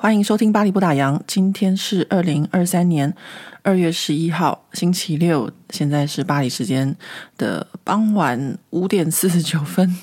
[0.00, 3.12] 欢迎收听《巴黎不打烊》，今天是二零二三年
[3.62, 6.94] 二月十一号，星期六，现在是巴黎时间
[7.36, 9.96] 的傍晚五点四十九分。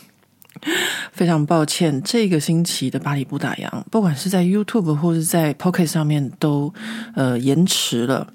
[1.13, 6.73] 非常抱歉，这个星期的《巴黎不打烊》，不管是在 YouTube 或是在 Pocket 上面都
[7.15, 8.27] 呃延迟了。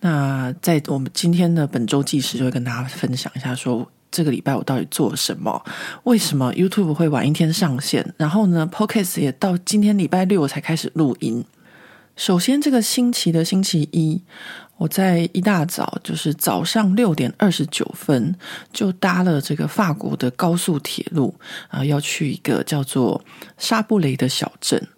[0.00, 3.90] 那在我们今天的本周计时，就会跟大家分享一下说。
[4.10, 5.64] 这个礼拜我到底做了什么？
[6.04, 8.14] 为什么 YouTube 会晚一天上线？
[8.16, 11.44] 然后呢，Podcast 也到今天礼拜六我才开始录音。
[12.16, 14.20] 首先，这个星期的星期一，
[14.76, 18.34] 我在一大早，就是早上六点二十九分，
[18.72, 21.34] 就搭了这个法国的高速铁路
[21.68, 23.24] 啊，要去一个叫做
[23.56, 24.88] 沙布雷的小镇。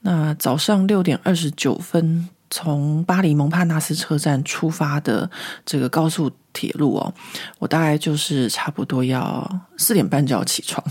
[0.00, 2.28] 那早上六点二十九分。
[2.54, 5.28] 从巴黎蒙帕纳斯车站出发的
[5.64, 7.14] 这个高速铁路哦，
[7.58, 10.84] 我大概就是差不多要四点半就要起床。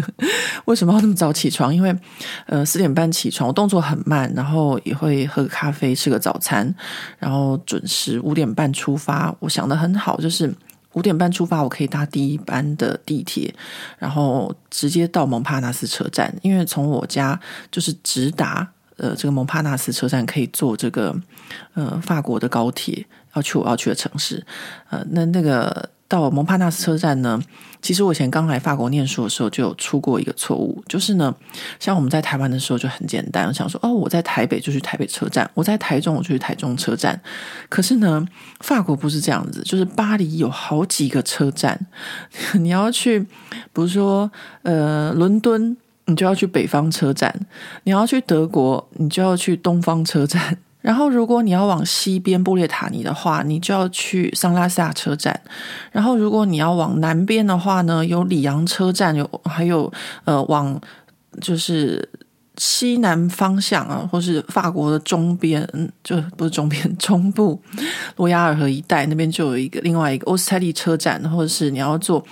[0.66, 1.74] 为什么要那么早起床？
[1.74, 1.96] 因为
[2.44, 6.72] 呃四点半起床，我动作很慢，然后也会喝咖啡，吃个早餐，
[7.18, 9.34] 然后准时五点半出发。
[9.40, 10.54] 我想得很好，就是
[10.92, 13.54] 五点半出发，我可以搭第一班的地铁，
[13.98, 18.70] 然后直接到蒙帕纳斯车站，因为从我家就是直达。
[18.96, 21.14] 呃，这个蒙帕纳斯车站可以坐这个
[21.74, 24.44] 呃法国的高铁，要去我要去的城市。
[24.88, 27.38] 呃，那那个到蒙帕纳斯车站呢，
[27.82, 31.34] 其实我以前刚来法国念书的时候就有出过一个错误，就是呢，
[31.78, 37.20] 像我们在台湾的时候就很简单，想说哦，我在台北就去台北车站，我在台中我就去台中车站。
[37.68, 38.26] 可是呢，
[38.60, 41.78] 法国不是这样子，就是巴黎有好几个车站，
[42.58, 43.28] 你要去，比
[43.74, 44.30] 如说
[44.62, 45.76] 呃伦敦。
[46.06, 47.34] 你就要去北方车站，
[47.84, 50.58] 你要去德国，你就要去东方车站。
[50.80, 55.40] 然后，如果你要往西边布列塔尼的话，你就要去桑拉萨车站。
[55.90, 59.92] 然后，如果你要往南边的话呢，有里昂车站，有还有
[60.24, 60.80] 呃，往
[61.40, 62.08] 就是
[62.56, 65.68] 西南方向啊，或是法国的中边，
[66.04, 67.60] 就不是中边， 中部
[68.14, 72.24] 罗亚尔河一带那边就有一个另外一个欧斯泰利车站，或者是你要坐。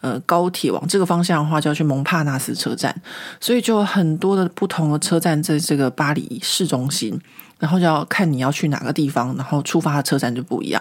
[0.00, 2.94] 呃，高铁往这个方向的话，就要去蒙帕纳斯车站，
[3.40, 7.20] 所以就有很多的不同的车站在这个巴黎市中心，
[7.58, 10.80] 然后就要看你要去哪个地方，然后出发的车站就不一样。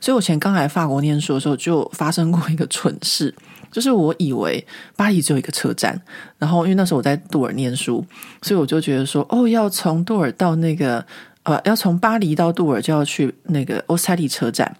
[0.00, 3.34] 所以我前刚来法国念书的时候，就发生过一个蠢事，
[3.70, 6.00] 就是我以为巴黎只有一个车站，
[6.38, 8.02] 然后因为那时候我在杜尔念书，
[8.40, 11.04] 所以我就觉得说，哦，要从杜尔到那个。
[11.44, 14.74] 呃，要从巴黎到杜尔就要去那个奥斯泰利车站，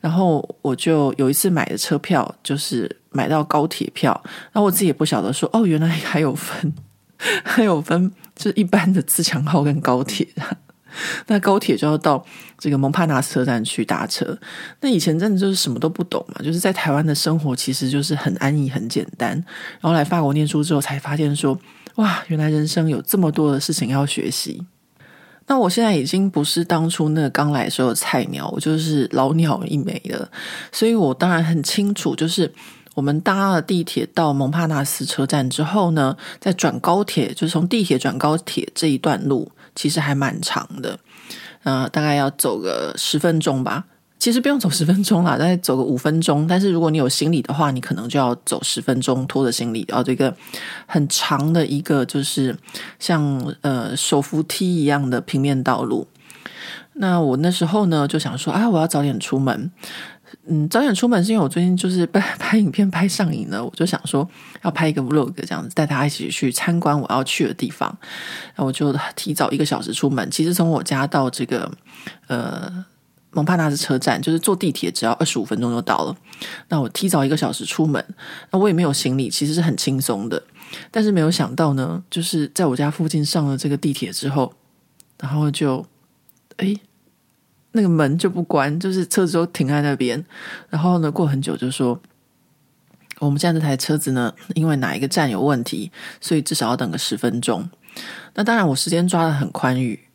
[0.00, 4.20] 然后我就有一次买的车票就是买到高铁票，
[4.52, 6.74] 然后我自己也不晓得说，哦，原来还有分，
[7.44, 10.26] 还有分，就是一般的自强号跟高铁，
[11.28, 12.26] 那高铁就要到
[12.58, 14.36] 这个蒙帕纳斯车站去搭车。
[14.80, 19.30] 那以前真的就是什么都不懂嘛，就是在台湾的生活其实就是很安逸、很简单，
[19.80, 21.56] 然后来法国念书之后才发现说，
[21.94, 24.66] 哇，原来人生有这么多的事情要学习。
[25.50, 30.30] 那我现在已经不是当初那个刚来的时候的菜鸟，我就是老鸟一枚了，
[30.70, 32.52] 所以我当然很清楚，就是
[32.94, 40.96] 我们搭了地铁到蒙帕纳斯车站之后呢，再转高铁，就是从地铁转高铁这一段路，其实还蛮长的，
[41.64, 43.86] 呃，大概要走个十分钟吧。
[44.20, 46.46] 其实不用走十分钟啦，大概走个五分钟。
[46.46, 50.36] 但是如果你有行李的话，你可能就要走十分钟，拖着行李，然后这个
[50.86, 52.54] 很长的一个就是
[52.98, 56.06] 像呃手扶梯一样的平面道路。
[56.92, 59.72] 那我那时候呢就想说啊，我要早点出门。
[60.46, 64.28] 嗯，早点出门是因为我最近就是拍 拍影片拍上瘾了，我就想说
[64.62, 67.88] 要拍一个 vlog 这样子，带大家一起去参观我要去的地方。
[68.48, 70.30] 然后我就提早一个小时出门。
[70.30, 71.72] 其实从我家到这个
[72.26, 72.84] 呃。
[73.32, 76.16] 蒙帕纳斯车站就是坐地铁只要二十五分钟就到了。
[76.68, 78.04] 那我提早一个小时出门，
[78.50, 80.42] 那我也没有行李，其实是很轻松的。
[80.90, 84.52] 但是没有想到呢，就是在我家附近上了这个地铁之后，
[85.18, 85.84] 然后就
[86.56, 86.80] 诶，
[87.72, 90.24] 那个门就不关，就是车子都停在那边。
[90.68, 92.00] 然后呢，过很久就说，
[93.18, 97.70] 我们现在这台车子呢，因为哪一个站有问题，所以至少要等个十分钟。
[98.34, 100.09] 那当然，我时间抓的很宽裕。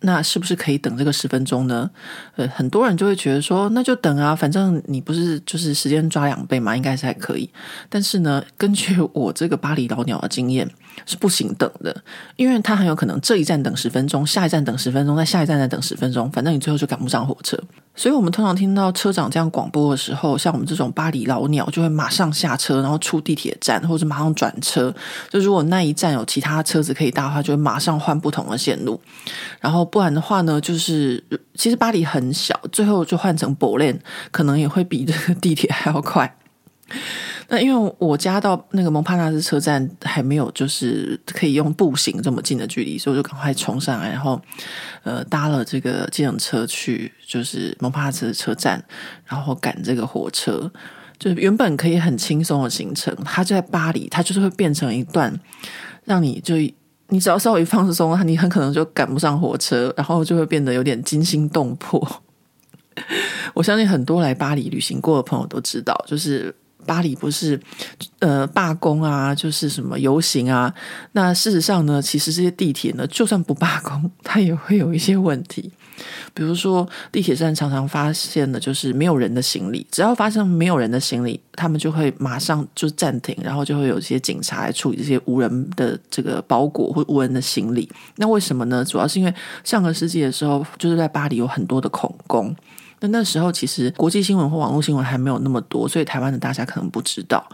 [0.00, 1.90] 那是不是可以等这个十分钟呢？
[2.36, 7.50] 呃，很多人就会觉得说，那就等啊，反正你不是就是时间抓两倍嘛，应该是还可以。
[7.88, 10.68] 但是呢，根据我这个巴黎老鸟的经验，
[11.04, 12.02] 是不行等的，
[12.36, 17.58] 因为他很有可能这一站等十分钟，下一站等十分钟，在下一站再等十分钟，反正你最后就赶不上火车。
[17.96, 24.94] 所以，我们通常听到车长这样广播的时候，像我们这种巴黎老鸟，就会马上下车，然后出地铁站，或者马上转车。
[25.28, 29.00] 就如果那一站有其他车子可以搭的话，就会马上换不同的线路。
[29.60, 31.22] 然后不然的话呢，就是
[31.54, 33.98] 其实巴黎很小，最后就换成博列，
[34.30, 36.36] 可能也会比这个地铁还要快。
[37.50, 44.40] 那因为我家到那个蒙帕纳斯车站还没有，就是可以用步行这么近的距离，所以我就赶快冲上来，然后
[45.02, 48.82] 呃搭了这个计程车去，就是蒙帕纳斯车站，
[49.24, 50.70] 然后赶这个火车。
[51.18, 55.34] 就原本可以很轻松的行程，它就在巴黎，它就是会变成一段
[56.04, 56.54] 让你就
[57.08, 62.22] 你只要稍微放松，你很可能就赶不上火车，然后就会变得有点惊心动魄。
[63.54, 66.54] 我相信很多来巴黎旅行过的朋友都知道，就是。
[66.86, 67.60] 巴黎不是
[68.20, 70.72] 呃罢工啊，就是什么游行啊。
[71.12, 75.70] 那事实上呢，其实这些地铁呢，就算不罢工，它也会有一些问题。
[76.34, 87.88] 比如说，地铁站常常发现的就是没有人的行李，只要发生没有人的行李，他们就会马上就暂停，然后就会有一些警察来处理这些无人的这个包裹或无人的行李。
[88.16, 88.84] 那为什么呢？
[88.84, 89.34] 主要是因为
[89.64, 92.54] 上个世纪的时候，就是在巴黎有很多的恐攻。
[93.00, 97.48] 那那时候其实国际新闻或网络新闻还没有那么多，所以台湾的大家可能不知道。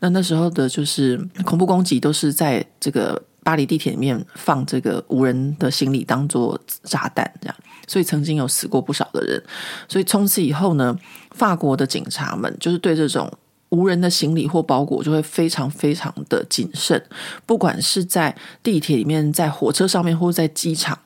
[0.00, 7.56] 那那时候的就是恐怖攻击都是在这个巴黎地铁里面放这个无人的行李当做炸弹这样，
[7.86, 9.42] 所以曾经有死过不少的人。
[9.88, 10.96] 所以从此以后呢，
[11.32, 13.30] 法国的警察们就是对这种
[13.70, 17.02] 无人的行李或包裹就会非常非常的谨慎，
[17.46, 20.98] 不管是在地铁里面、在火车上面或者在机场，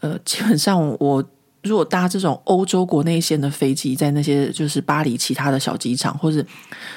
[0.00, 1.24] 呃，基本上我。
[1.64, 6.44] 如果搭这种欧洲国内线的飞机，在那些就是巴黎其他的小机场，或是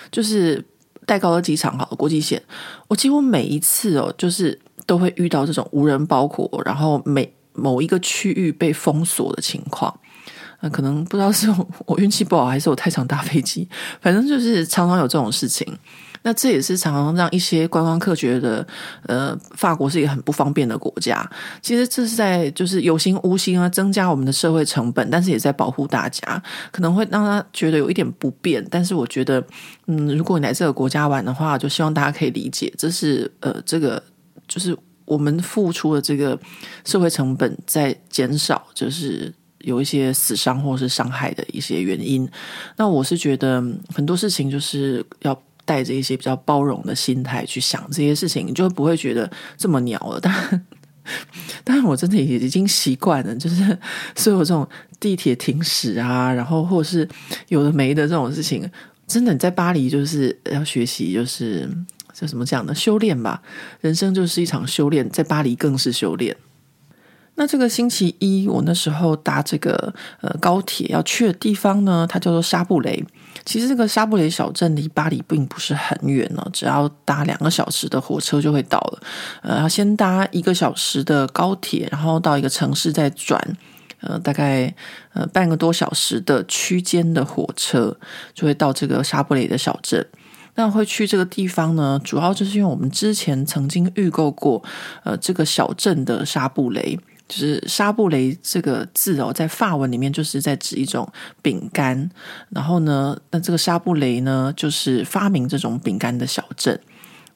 [0.10, 0.60] 就是
[1.06, 2.42] 戴高乐机场，好国际线，
[2.88, 9.94] 我几乎每一次哦，就是 都会遇到这种无人包裹，然后每某一个区域被封锁的情况。
[10.62, 11.54] 那可能不知道是
[11.86, 13.68] 我运气不好，还是我太常搭飞机，
[14.02, 15.68] 反正就是常常有这种事情。
[16.24, 18.66] 那这也是常常让一些观光客觉得，
[19.04, 21.24] 呃，法国是一个很不方便的国家。
[21.62, 26.42] 其实这是在就是有形无形啊，增加我们的社会成本，但是也在保护大家，
[26.72, 28.66] 可能会让他觉得有一点不便。
[28.72, 29.46] 但是我觉得，
[29.86, 34.02] 嗯，如果你来这个国家玩的话，就希望大家可以理解，这是呃，这个
[34.48, 36.40] 就是我们付出的这个
[36.84, 42.30] 社会成本在减少，就是有一些死伤或是伤害的一些原因。
[42.78, 43.64] 那我是觉得
[43.94, 45.42] 很多事情就是要。
[45.68, 49.28] 带着一些比较包容的心态去想这些事情，你就不会觉得
[49.58, 50.20] 这么鸟了。
[50.22, 50.66] 但，
[51.66, 53.76] 但我真的已经习惯了，就是
[54.16, 54.68] 所有这种
[55.00, 57.10] 地铁停驶啊，然后或是
[57.48, 58.70] 有的没的这种事情，
[59.08, 61.68] 真的你在巴黎就是要学习，就是
[62.16, 63.44] 叫什么讲呢修炼吧。
[63.82, 66.36] 人生就是一场修炼，在巴黎更是修炼。
[67.38, 73.04] 那这个星期一，我那时候搭这个呃高铁要去的地方呢，它叫做沙布雷。
[73.44, 79.02] 其实这个沙布雷小镇离巴黎并不是很远呢，只要搭两个小时的火车就会到了。
[79.42, 83.38] 呃，要先搭一个小时的高铁，然后到一个城市再转，
[84.00, 84.74] 呃，大概
[85.12, 87.98] 呃半个多小时的区间的火车，
[88.34, 90.08] 就会到这个沙布雷的小镇。
[90.56, 94.64] 那会去这个地方呢，主要就是因为我们之前曾经预购过，
[95.04, 97.00] 呃，这个小镇的沙布雷。
[97.28, 101.12] 就是沙布雷这个字哦，在法文里面就是在指一种
[101.42, 102.10] 饼干。
[102.50, 106.80] 然后呢，那这个沙布雷呢，就是发明这种饼干的小镇。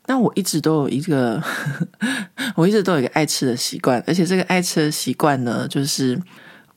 [0.05, 1.41] 那我一直都有一个，
[2.55, 6.21] 我一直都有一个爱吃的习惯，而且这个爱吃的习惯呢，就是。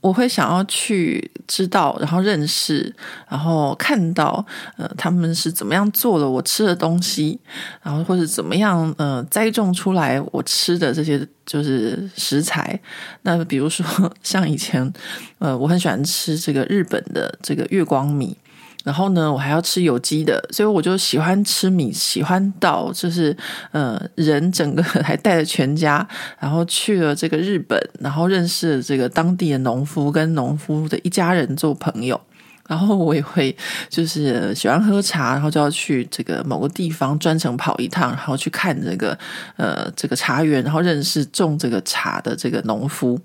[0.03, 2.95] 我会想要去知道，然后认识，
[3.29, 4.45] 然后看到，
[4.77, 7.41] 呃，他们是怎么样做了我吃的东西，
[7.83, 12.79] 然后或者怎么样，呃，栽种出来我吃的这些就是食材。
[13.23, 13.87] 那比如说，
[14.25, 14.93] 像以前，
[15.39, 18.37] 呃，我很喜欢吃这个日本的这个月光米。
[18.85, 23.37] 然后呢，我还要吃有机的，所以我就喜欢吃米，喜欢到就是
[23.71, 26.07] 呃，人整个 还带着全家，
[26.39, 32.21] 然后去了这个日本，然后认识了这个当地的农夫，跟农夫的一家人做朋友。
[32.69, 33.55] 然后我也会
[33.89, 39.19] 就是喜欢喝茶，然后就要去这个某个地方专程跑一趟，然后去看这个
[39.57, 43.21] 呃这个茶园，然后认识种这个茶的这个农夫。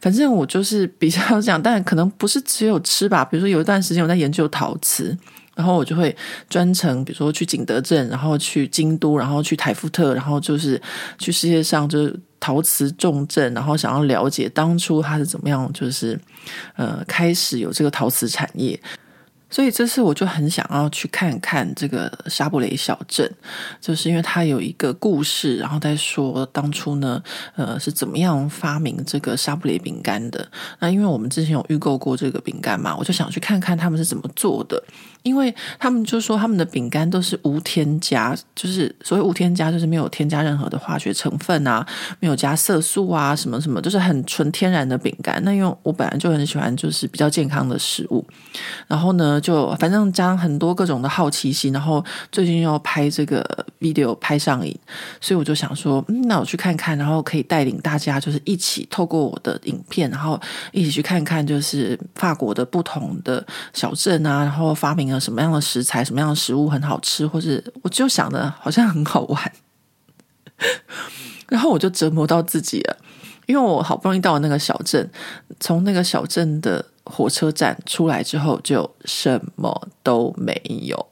[0.00, 3.24] 反正我就是比较讲，但可能不是只有吃吧。
[3.24, 5.16] 比如说有一段时间我在研究陶瓷，
[5.56, 6.14] 然后我就会
[6.48, 10.80] 专程，比如说去景德镇，然后去京都，然后去台福特，然后就是
[11.18, 12.14] 去世界上就。
[12.44, 16.20] 陶瓷重镇，然后想要了解当初他是怎么样，就是
[16.76, 18.78] 呃开始有这个陶瓷产业。
[19.48, 23.30] 所以这次我就很想要去看看这个沙布雷小镇，
[23.80, 27.22] 就是因为它有一个故事，然后再说当初呢，
[27.56, 30.46] 呃，是怎么样发明这个沙布雷饼干的。
[30.80, 34.82] 那因为我们之前有预购过这个饼干嘛，我就想去看看他们是怎么做的。
[35.24, 41.84] 因为他们就说他们的饼干都是无添加，就是所谓无添加，就是没有添加任何的化学成分啊，
[42.20, 45.42] 没有加色素啊，什么什么，就是很纯天然的饼干。
[45.42, 48.22] 那因为我本来就很喜欢就是比较健康的食物，
[48.86, 53.42] 然后呢，就反正加很多各种的好奇心，然后最近又拍这个
[53.80, 54.78] video 拍上瘾，
[55.22, 60.38] 所以我就想说，嗯，那我去看看，然后可以带领大家就是一起透过我的影片，然后
[60.70, 65.13] 一起去看看就是法国的不同的小镇啊，然后发明。
[65.20, 69.52] 什么样的食材，什么样的食物很好吃，或是我就想的好像很好玩，
[71.48, 72.96] 然后我就折磨到自己了，
[73.46, 75.10] 因为我好不容易到了那个小镇，
[75.60, 81.06] 从那个小镇的火车站出来之后，就什么都没有。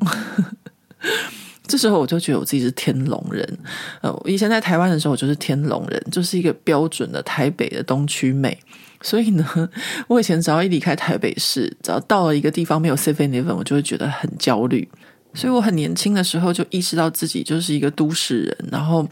[1.66, 3.58] 这时候我就觉得我自己是天龙人，
[4.02, 8.58] 呃，以前在台湾的时候，我就是天龙人，就是一个标准的台北的东区妹。
[9.04, 9.46] 所以呢，
[10.08, 14.88] 我以前只要一离开台北市，只要到了一个地方没有 Seven Eleven，我就会觉得很焦虑。
[15.34, 19.06] 所以我很年轻的时候就意识到自己就是一个都市人，然后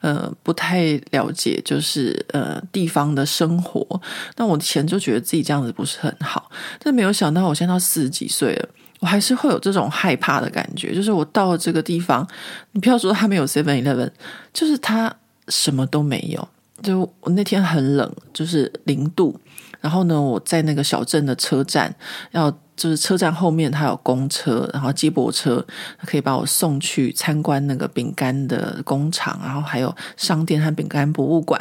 [0.00, 4.00] 呃不太了解就是呃地方的生活。
[4.36, 8.68] 那我以前就觉得自己这样子不是很好，但没有想到我现在到四十几岁了，
[9.00, 10.94] 我还是会有这种害怕的感觉。
[10.94, 12.26] 就是我到了这个地方，
[12.70, 14.10] 你不要说他没有 Seven Eleven，
[14.54, 15.12] 就是他
[15.48, 16.48] 什么都没有。
[16.86, 19.38] 就我那天很冷，就是零度。
[19.80, 21.94] 然后呢，我在那个小镇的车站，
[22.32, 25.64] 要就是车站后面它有公车，然后接驳车
[26.04, 31.60] 可以把我送去参观那个饼干的工厂，然后还有商店和饼干博物馆。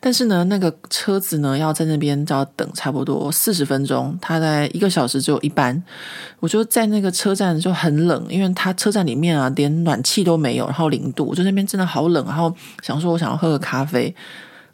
[0.00, 5.80] 但是呢，那个车子呢要在那边就要等差不多四十分钟，它在一个小时只有一班。
[6.40, 12.26] 我就在那个车站就很冷，因为它车站里面啊连暖气都没有，然后零度，我就那边真的好冷。
[12.26, 12.52] 然后
[12.82, 14.14] 想说我想要喝个咖啡，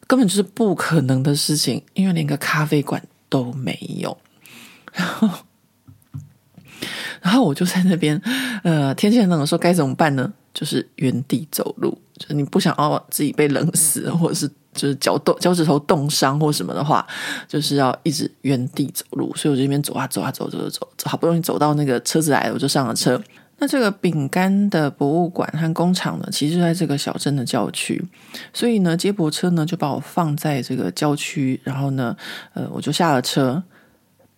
[0.08, 4.18] 根本就是不可能的事情，因为连个咖啡馆都没有。
[4.92, 5.28] 然后，
[7.22, 8.20] 然后我就在那边，
[8.64, 10.32] 呃，天气很冷的时候该怎么办呢？
[10.52, 14.50] 就是原地走路，就是你不想要自己被冷死，或者是。
[14.74, 17.04] 就是脚冻脚趾头冻伤或什么的话，
[17.48, 19.34] 就是要一直原地走路。
[19.34, 23.20] 所以我就一边走啊走啊走走走走，好不容易走到那个车子来了，我就上了车。
[23.58, 28.02] 那这个饼干的博物馆和工厂呢，其实就在这个小镇的郊区。
[28.52, 32.16] 所以呢，接驳车呢就把我放在这个郊区，然后呢，
[32.54, 33.62] 呃，我就下了车。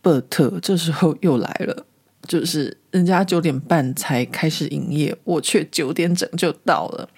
[0.03, 1.87] But 这时候又来了。
[2.29, 7.09] 就是人家九点半才开始营业，我却九点整就到了，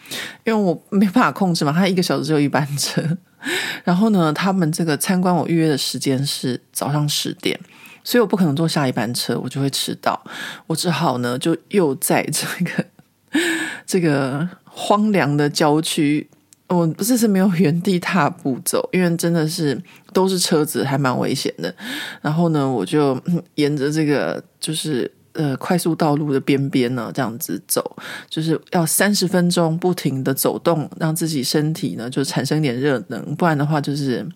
[0.44, 3.02] 因为我没办法控制嘛，他一个小时只有一班车。
[3.84, 7.58] 然后呢，他们这个参观我预约的时间是早上十点，
[8.04, 10.22] 所以我不可能坐下一班车，我就会迟到。
[10.66, 12.84] 我只好呢，就又在这个
[13.86, 16.28] 这个荒凉的郊区。
[16.68, 19.78] 我不是是没有原地踏步走，因为真的是
[20.14, 21.74] 都是车子，还蛮危险的。
[22.22, 23.20] 然后呢，我就
[23.56, 27.96] 沿着这个就是呃快速道路的边边呢，这样子走，
[28.28, 34.26] 就是要三十分钟不停的走动，让自己身体呢就产生一点热能，不然的话就是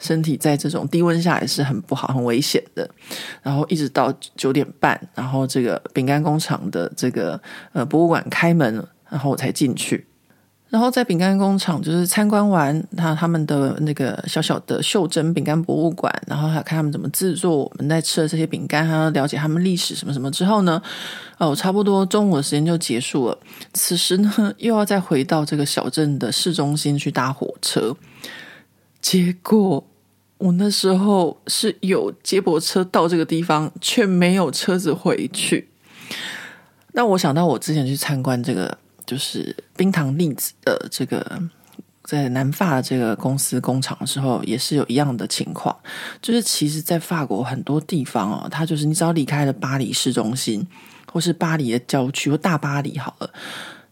[0.00, 2.88] 身体在这种低温下也是很不好、很危险的。
[3.42, 7.40] 然后一直到九点半，然后这个饼干工厂的这个
[7.72, 10.07] 呃博物馆开门，然后我才进去。
[10.70, 20.82] 然后在饼干工厂，就是参观完他他们的那个小小的袖珍饼干博物馆，然后还看他们怎么制作我们在吃的这些饼干，还要了解他们历史什么什么之后呢，
[21.38, 23.38] 哦，差不多中午的时间就结束了。
[23.72, 27.96] 此时呢，又要再回到这个小镇的市中心去搭火车。
[29.00, 29.82] 结果
[30.36, 35.70] 我那时候是有接驳车到这个地方，却没有车子回去。
[36.92, 38.76] 那我想到我之前去参观这个。
[39.08, 41.40] 就是冰糖栗子的这个
[42.04, 45.74] 在南法的这个公司工厂的时候，也是有一样的情况。
[46.20, 50.66] 就是其实，在法国很多地方哦，它就是你只要离开了巴黎市中心，
[51.10, 53.30] 或是巴黎的郊区或大巴黎好了，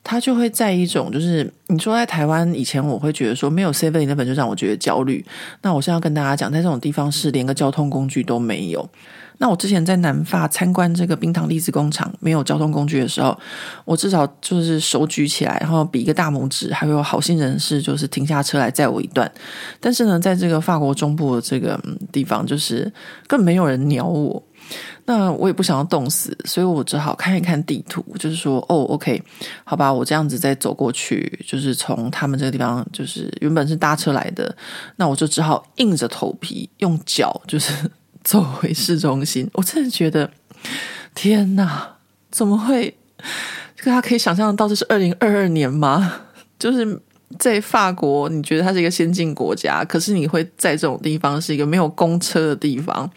[0.05, 5.25] 它就会在一种就是你说在台湾以前，我会觉得说没有 Seven Eleven 就让我觉得焦虑。
[5.63, 8.87] 那我现在要跟大家讲，在这种地方是连个交通工具都没有。
[9.39, 13.39] 那我之前在南法参观这个冰糖栗子工厂，没有交通工具的时候，
[13.85, 19.31] 我至少就是手举起来，然后比一个大拇指，还有好心人士就是停下车来载我一段。
[19.81, 22.93] 但是呢，在这个法国中部的这个地方，就是
[23.27, 24.43] 更没有人鸟我。
[25.05, 29.23] 那我也不想要冻死，所以我只好看一看地图，就是说，哦，OK，
[29.63, 34.57] 好吧，我这样子再走过去，就是从他们这个地方，就是原本是搭车来的，
[34.97, 37.73] 那我就只好硬着头皮用脚，就是
[38.27, 39.49] 走回市中心。
[39.55, 40.31] 我真的觉得，
[41.15, 41.97] 天哪，
[42.31, 42.97] 怎么会？
[43.85, 46.23] 大家可以想象到，这是二零二二年吗？
[46.59, 47.01] 就是。
[47.41, 53.11] 在法国，你觉得它是一个先进国家，可是你会在这种地方是一个没有公车的地方。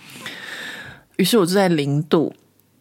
[1.17, 2.33] 于是我就在零度，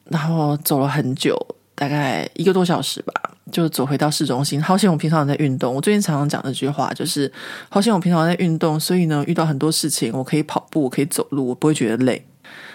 [0.06, 1.36] 然后走了很久，
[1.74, 3.12] 大概一个多小时吧，
[3.52, 4.60] 就走回到市中心。
[4.60, 7.30] 好险我平常在运动，我最近常常讲这句话，就是
[7.68, 12.24] 好险我平常在运动，所以呢，遇到很多事情，我可以跑步，我可以走路，我不会觉得累。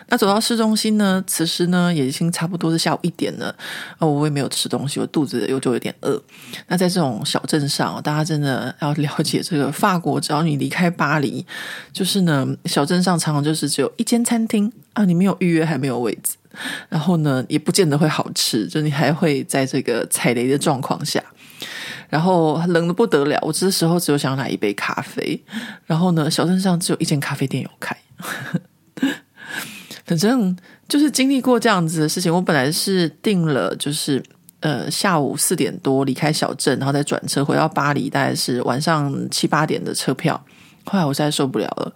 [0.08, 3.56] 那走到市中心呢，此时呢也已经差不多是下午一点了，
[3.98, 6.22] 哦，我也没有吃东西，我肚子又就有点饿。
[6.68, 11.46] 那在这种小镇上，大家真的要了解这个法国，只要你离开巴黎，
[11.94, 16.36] 就是呢，小镇上常常就是只有一间餐厅啊，你没有预约还没有位置，
[16.90, 21.24] 然后呢也不见得会好吃，就你还会在这个踩雷的状况下，
[22.14, 23.40] 然后冷的不得了。
[23.42, 25.44] 我这时候只有想来一杯咖啡，
[25.88, 27.98] 然后呢，小镇上只有一间咖啡店有开。
[30.06, 30.56] 反正
[30.88, 32.32] 就是经历过这样子的事情。
[32.32, 34.24] 我本来是订了，就是
[34.60, 40.40] 呃下午四点多离开小镇，然后再转车回到巴黎，大概是晚上七八点的车票。
[40.86, 41.94] 后来我实在受不了了，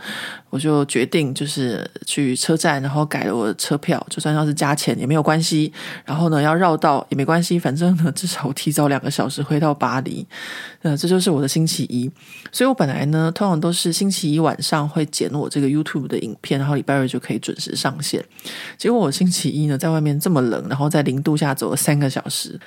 [0.50, 5.72] 我就决定就是去车站，然后改了我的车票，就算要是加钱也没有关系。
[6.06, 10.26] 然后呢，要绕道也没关系，反正呢， 至少提早两个小时回到巴黎。
[10.82, 12.10] 呃，这就是我的星期一。
[12.52, 18.24] 所以我本来呢，通常都是星期一晚上会剪我这个 YouTube 的影片，然后礼拜二就可以准时上线。
[18.78, 22.58] 结果我星期一呢，在外面这么冷，然后在零度下走了三个小时。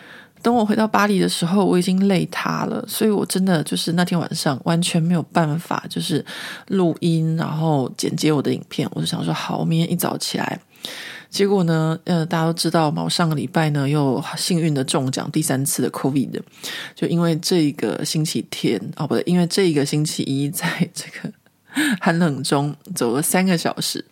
[0.42, 6.24] 等我回到巴黎的时候，我已经累塌了，所以我真的就是那天晚上完全没有办法，就是
[6.68, 8.88] 录音，然后剪接我的影片。
[8.92, 10.58] 我就想说，好，明天一早起来。
[11.28, 16.40] 结果呢，呃，大家都知道嘛，我上个礼拜呢又幸运的中奖第三次的 COVID，
[16.94, 21.32] 就因为这一个星期天哦，不对，因为这一个星期一在这个
[22.00, 24.04] 寒冷中走了三个小时。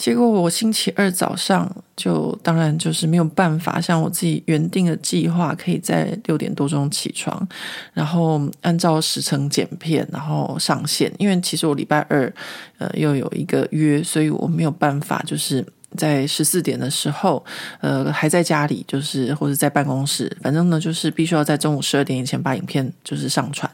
[0.00, 7.46] 结果我星期二早上就当然就是没有办法像我自己原定的计划，可以在六点多钟起床，
[7.92, 11.12] 然后按照时程剪片，然后上线。
[11.18, 12.32] 因为其实我礼拜二
[12.78, 15.62] 呃又有一个约，所以我没有办法就是
[15.98, 17.44] 在十四点的时候
[17.82, 23.70] 呃还在家里，就是或者在办公室，反正呢就是必须要在中午十二点以前把影片就是上传。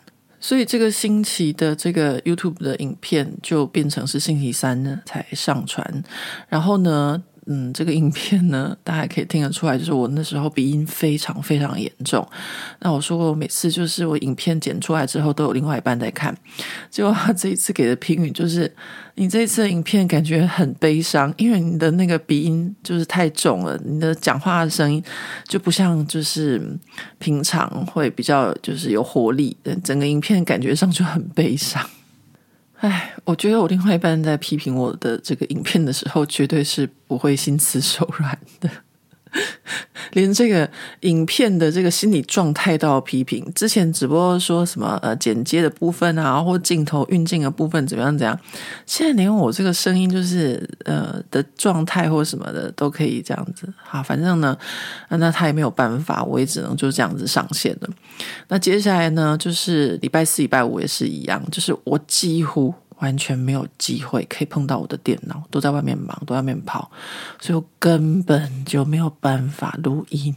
[0.47, 6.05] 所以这个星期的这个 YouTube 的影片就变成是星期三呢才上传，
[6.49, 7.20] 然后呢。
[7.48, 12.26] 嗯，这个影片呢，大家可以听得出来，就是我那时候鼻音非常非常严重。
[12.80, 16.37] 那我说过，我每次就是我影片剪出来之后，都有另外一半在看。
[16.90, 18.74] 结果他这一次给的评语就是：
[19.14, 25.00] 你这一次的影片感觉很悲伤，因为你的那个鼻音就是太重了，你的讲话的声音
[25.46, 26.61] 就不像就是
[27.18, 29.56] 平常会比较就是有活力。
[29.85, 31.88] 整个影片感觉上就很悲伤。
[32.79, 38.71] 唉，我觉得我另外一半在批评我的这个影片的时候，绝对是不会心慈手软的，
[40.12, 40.68] 连这个
[41.01, 43.44] 影片的这个心理状态都要批评。
[43.55, 48.38] 之前只不过说什么呃剪接的部分啊，或镜头运镜的部分怎么样怎样，
[48.87, 53.66] 现在连我这个声音就是呃的状态或什么的都可以这样子。
[53.83, 54.57] 好，反正呢，
[55.11, 57.88] 那他也没有办法，我也只能就这样子上线了。
[58.49, 66.90] 那接下来呢，就是礼拜四、礼拜五也是一样，就是我几乎完全没有机会可以碰到我的电脑，都在外面忙，都在外面跑，
[67.40, 70.35] 所以我根本就没有办法录音。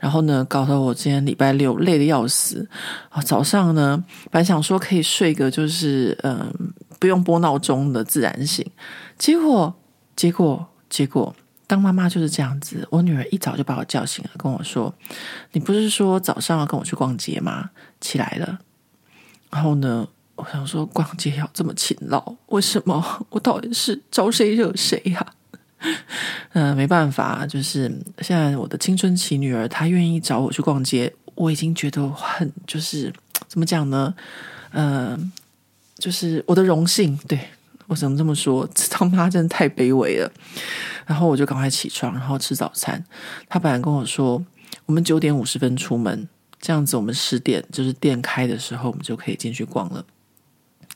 [0.00, 2.68] 然后呢，搞得我今天礼拜六累得要死
[3.10, 3.22] 啊！
[3.22, 6.52] 早上呢，本想说可以睡个就是嗯、
[6.98, 8.68] 不用拨闹钟的自然醒，
[9.16, 9.72] 结果
[10.16, 11.34] 结果结果。
[11.68, 14.92] 当妈妈就是这样子，我女儿一早就把我叫醒了，跟我说
[15.52, 18.58] ：“你不是说早上要跟我去逛街吗？”起来了，
[19.48, 20.06] 然后呢，
[20.42, 23.00] 我想说逛街要这么勤劳，为什么？
[23.30, 25.24] 我到底是招谁惹谁呀？
[26.52, 33.12] 嗯、 没办法，就是现在我的青春期女儿她愿意找我去逛街，我已经觉得很就是
[33.46, 34.12] 怎么讲呢？
[34.72, 35.32] 嗯、呃，
[35.98, 37.38] 就是我的荣幸，对。
[37.88, 40.32] 我只能这么说， 当妈真的太卑微了。
[41.04, 43.04] 然后我就赶快起床，然后吃早餐。
[43.48, 44.42] 他本来跟我说，
[44.86, 46.26] 我们九点五十分出门，
[46.58, 50.02] 这样子我们十点就是店开的时候，我们就可以进去逛了。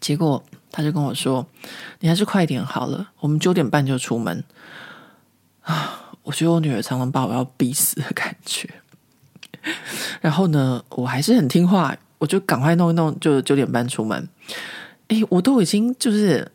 [0.00, 1.46] 结果他就跟我说，
[2.00, 4.42] 你还是快点好了，我们九点半就出门。
[5.62, 8.68] 啊，我觉得我女儿常常把我要逼死的感觉。
[10.20, 14.28] 然后呢，我还是很听话，我就赶快弄一弄，就九点半出门。
[15.08, 16.50] 诶，我都已经就是。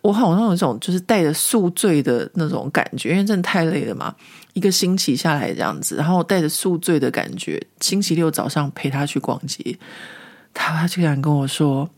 [0.00, 4.14] 我好像有一种就是带着宿醉的那种感觉，因为真的太累了嘛，
[4.52, 9.76] 一个星期下来这样子，然后带着宿醉的感觉，星期六早上陪他去逛街，
[10.54, 11.90] 他竟然跟我说：“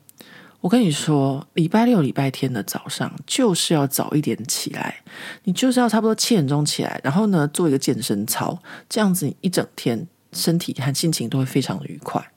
[0.64, 5.03] 我跟你说，礼拜六、礼拜天的早上就是要早一点起来，
[5.42, 12.31] 你就是要差不多七点钟起来，然后呢做一个健身操，这样子你一整天身体和心情都会非常的愉快。”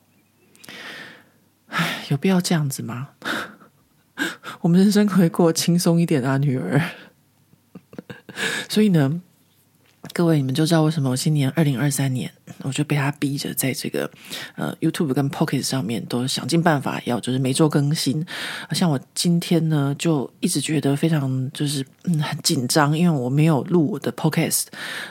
[1.71, 3.11] 唉，有必要这样子吗？
[4.59, 6.81] 我们人生可以过轻松一点啊，女儿。
[8.67, 9.21] 所以呢，
[10.11, 12.33] 各位你们就知道为什么我今年二零二三年。
[12.63, 14.10] 我就被他逼着在这个
[14.55, 18.25] 呃 YouTube 跟 Pocket 上面都想尽办法要就是每周更新。
[18.71, 24.65] 像我今天呢，就一直觉得非常就是嗯很紧张，因为我没有录我的 Podcast。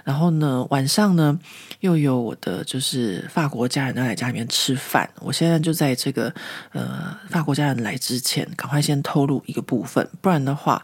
[0.05, 1.39] 然后呢，晚上呢
[1.81, 5.09] 又有我的就是法国家人要来家里面吃饭。
[5.21, 6.33] 我现在就在这个
[6.73, 10.83] 呃法国家人来之前，赶快先偷录一个部分，不然的话，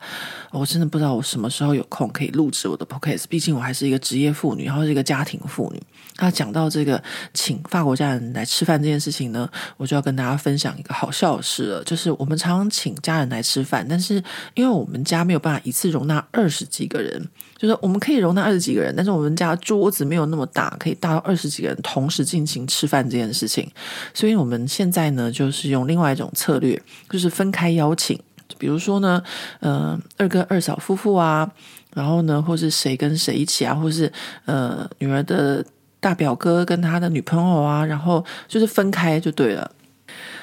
[0.50, 3.24] 我真的不知道我什么时候有空可以录制我的 Podcast。
[3.28, 5.82] 毕竟我还是一个职业妇女，然后是一个家庭妇女。
[6.16, 11.84] 他讲到这个请法国家人来吃饭这件事情呢，我就要跟大家分享一个好笑的事了。
[11.84, 14.22] 就是我们常常请家人来吃饭，但是
[14.54, 23.68] 因为我们家没有办法一次容纳二十几个人，就是我们可以容纳二十几个人，但是我们家桌子没有那么大，可以大到二十几个人同时进行吃饭这件事情。
[24.12, 28.20] 所以我们现在呢，就是用另外一种策略，就是分开邀请。
[28.58, 29.22] 比如说呢，
[29.60, 31.50] 呃，二哥二嫂夫妇啊，
[31.94, 34.12] 然后呢，或是谁跟谁一起啊，或是
[34.44, 35.64] 呃，女儿的。
[36.02, 39.70] 大表哥跟他的女朋友啊，然后就是分开就对了。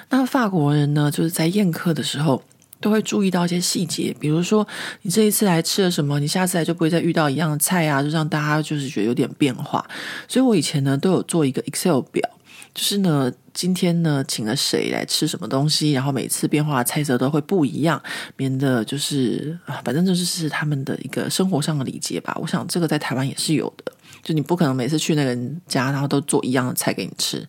[0.10, 2.42] 那法国人呢，就是在宴客的时候
[2.80, 4.66] 都会注意到一些细节，比如说
[5.02, 9.86] 你这一次来吃了什么，你下次来就不会再遇到一样的菜啊，就让大家就是觉得有点变化。
[10.30, 12.28] 所以我以前呢都有做一个 Excel 表，
[12.74, 18.02] 就是呢今天呢请了谁来吃什么东西，然后每次变化的菜色都会不一样，
[18.38, 22.36] 免得就是啊反正这就是他们的一个生活上的礼节吧。
[22.42, 23.92] 我想这个在台湾也是有的。
[24.30, 27.48] 就你不可能每次去那个人家，然后都做一样的菜给你吃。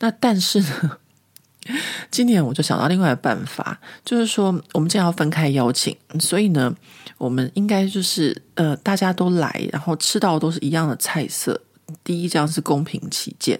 [0.00, 0.98] 那但是呢，
[2.10, 6.74] 今年我就想到另外的办法，就是说我们这样要分开邀请，所以呢，
[7.18, 11.60] 我们应该就是呃大家都来，然后吃到都是一样的菜色。
[12.02, 13.56] 第一，这样是公平起见；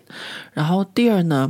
[0.52, 1.48] 然后第二呢，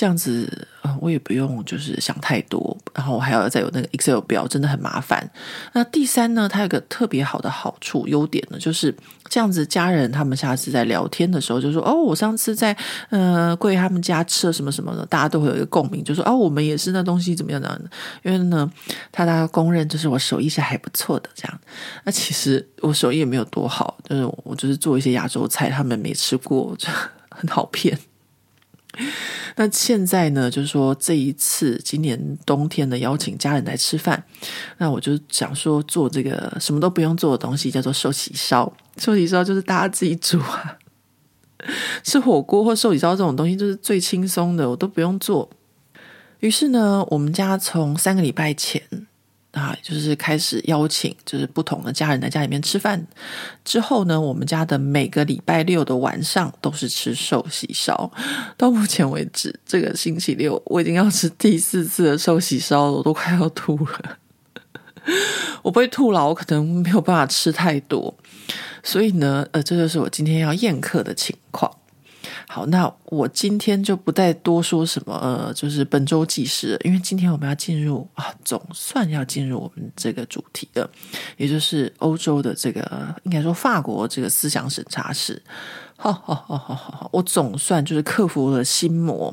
[0.00, 0.66] 这样子
[0.98, 5.30] 我也不用就是想太多，然后我还要再有那个 Excel 表，真的很麻烦。
[5.74, 8.96] 那第三呢，它有个特别好的好处优点呢，就是
[9.28, 12.74] 这样子家人他们下次在聊天的时候就说：“哦，我上次在
[13.10, 17.90] 呃贵他们家吃了什么什么的，大家都会有一个共鸣，就说哦，我们也是那东西怎么样怎么样的。”
[18.24, 18.72] 因为呢，
[19.12, 21.60] 他大家公认就是我手艺是还不错的这样。
[22.04, 26.88] 那其实我手艺也没有多好，就是我就是做一些亚洲菜，他们没吃过，就
[27.28, 27.98] 很好骗。
[29.56, 34.22] 那现在呢，就是说这一次今年冬天的邀请家人来吃饭，
[34.78, 38.72] 那我就想说做这个什么都不用做的东西，叫做寿喜烧。
[38.96, 40.78] 寿喜烧就是大家自己煮啊，
[42.02, 45.48] 吃火锅或寿喜烧这种东西就是最轻松的，我都不用做。
[46.40, 48.82] 于是呢，我们家从三个礼拜前。
[49.52, 53.04] 啊，就是开始邀请，就是不同的家人来家里面吃饭。
[53.64, 58.10] 之后呢，我们家的每个礼拜六的晚上都是吃寿喜烧。
[58.56, 64.18] 到目前为止，这个星期六我已经要吃第四次的寿喜烧了，我都快要吐了。
[65.62, 68.14] 我不会吐了，我可能没有办法吃太多。
[68.82, 71.70] 所以呢，呃，这就是我今天要宴客的情况。
[72.52, 80.90] 好，那我今天就不再多说什么，呃，就是本周记事，因为今天我们要进入啊，总算要进入我们这个主题了，
[81.36, 85.40] 也就是欧洲的这个，应该说法国这个思想审查史。
[85.96, 89.32] 好好好好好好，我总算就是克服了心魔。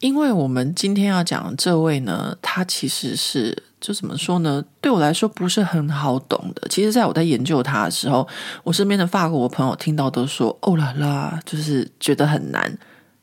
[0.00, 4.62] 因为我们今天要讲这位呢，他其实是就怎么说呢？
[4.80, 6.68] 对我来说不是很好懂的。
[6.68, 8.28] 其实，在我在研究他的时候，
[8.62, 12.78] 我身边的法国朋友听到都说：“哦啦啦，就是觉得很难。”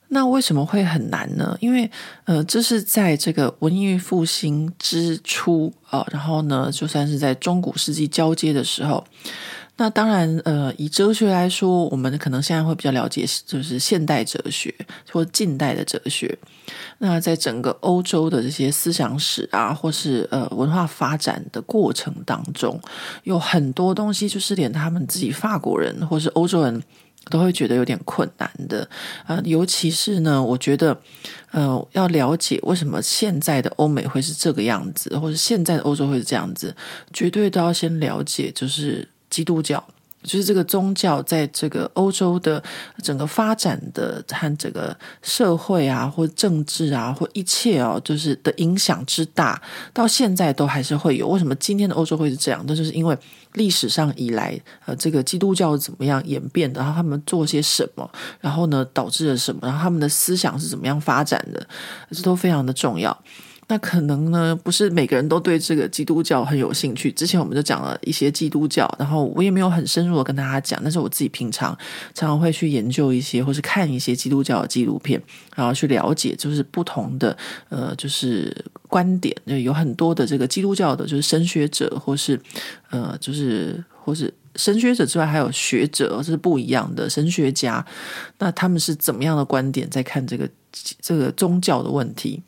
[0.09, 1.55] 那为什么会很难呢？
[1.59, 1.89] 因为
[2.25, 9.03] 呃，这是在这个文艺复兴之初啊，然后呢，就算是在中古世纪交接的时候。
[9.75, 14.73] 那当然，呃，以哲学来说，我们可能现在会比较了解，就是现代哲学
[15.11, 16.37] 或近代的哲学。
[16.99, 22.79] 那在整个欧洲的这些思想史啊，或是呃文化发展的过程当中，
[23.23, 26.81] 有很多东西就是连他们自己法国人或是欧洲人
[27.31, 28.87] 都会觉得有点困难的
[29.25, 30.95] 啊，尤其是呢，我觉得，
[31.49, 36.75] 呃，要了解为什么现在的欧美会是这个样子，或者现在的欧洲会是这样子，
[37.11, 39.09] 绝对都要先了解，就是。
[39.33, 39.83] 基督教
[40.23, 42.63] 就是这个宗教在这个欧洲的
[43.03, 51.27] 整个发展的和这个社会啊，或政治啊，或一切哦，就是的影响之大，到现在都还是会有。
[51.27, 52.63] 为什么今天的欧洲会是这样？
[52.65, 53.17] 那就是因为
[53.55, 61.67] 历史上以来，呃，这个基督教怎么样演变的，然后他们做些什么，然后呢，导致了什么，然后他们的思想是怎么样发展的，
[62.11, 63.11] 这都非常的重要。
[63.73, 67.11] 那可能呢，不是每个人都对这个基督教很有兴趣。
[67.11, 71.75] 之前我们就讲了一些基督教，然后我也没有很深入的跟大家讲，但是我自己平常
[72.13, 75.19] 常常会去研究一些，或是看一些基督教的纪录片，
[75.55, 77.35] 然后去了解，就是不同的
[77.69, 78.55] 呃，就是
[78.87, 79.35] 观点。
[79.47, 82.39] 就有很多的这个基督教的，就是神学者，或是
[82.91, 87.83] 呃，就是或是神学者之外，还有学者，这是不一样的神学家。
[88.37, 90.47] 那他们是怎么样的观点在看这个
[91.01, 92.43] 这个宗教的问题？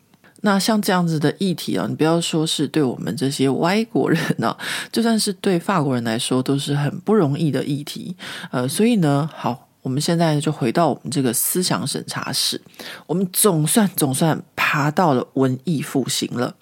[0.45, 4.57] 那像这样子的议题啊，你不要说是对我们这些外国人呢、啊，
[4.91, 8.15] 就算是对法国人来说，都是很不容易的议题。
[8.51, 12.61] 呃，所以呢，好，我们现在就回到我们这个思想审查室，
[13.07, 16.55] 我们总算总算爬到了文艺复兴了。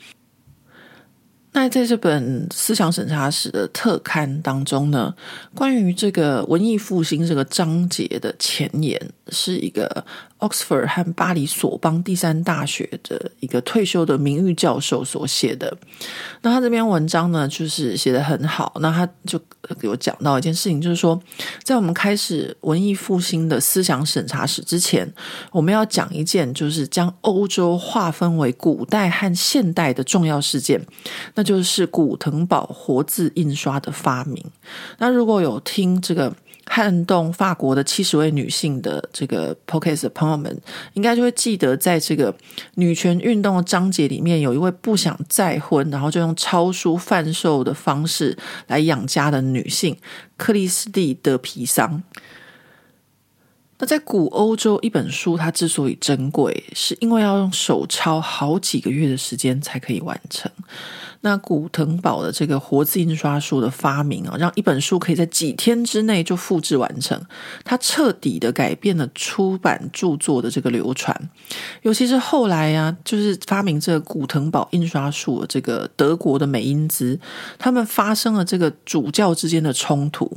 [1.56, 5.14] 那在这本思想审查室的特刊当中呢，
[5.54, 10.06] 关于这个文艺复兴这个章节的前言，是一个
[10.40, 15.76] Oxford 和巴黎索邦第三大学的一个退休的名誉教授所写的。
[16.42, 18.74] 那他这篇文章呢，就是写得很好。
[18.82, 19.40] 那他就
[19.80, 21.18] 给我讲到一件事情，就是说，
[21.64, 25.10] 在我们开始文艺复兴的思想审查史之前，
[25.52, 30.86] 我们要讲一件，就是将欧洲划分为古代和现代的重要事件，
[31.36, 34.44] 那就是古腾堡活字印刷的发明。
[34.98, 36.36] 那如果有听这个。
[36.66, 40.62] 撼动法国的七十位女性的这个 Podcast 的朋友们，
[40.94, 42.34] 应该就会记得，在这个
[42.76, 49.98] 女权运动的章节里面，有一位不想再婚，然后就用抄书贩售的方式来养家的女性
[50.38, 52.02] 克里斯蒂·德皮桑。
[53.80, 60.50] 那在古欧洲，一本书它之所以珍贵，是因为要用手抄好几个月的时间才可以完成。
[61.26, 67.20] 那古腾堡的这个活字印刷术的发明啊，让一本书可以在几天之内就复制完成，
[67.64, 71.18] 它彻底的改变了出版著作的这个流传。
[71.84, 77.18] 尤其是后来呀、啊，就是发明这个古腾堡印刷术的这个德国的美因兹，
[77.58, 80.30] 他们发生了这个主教之间的冲突，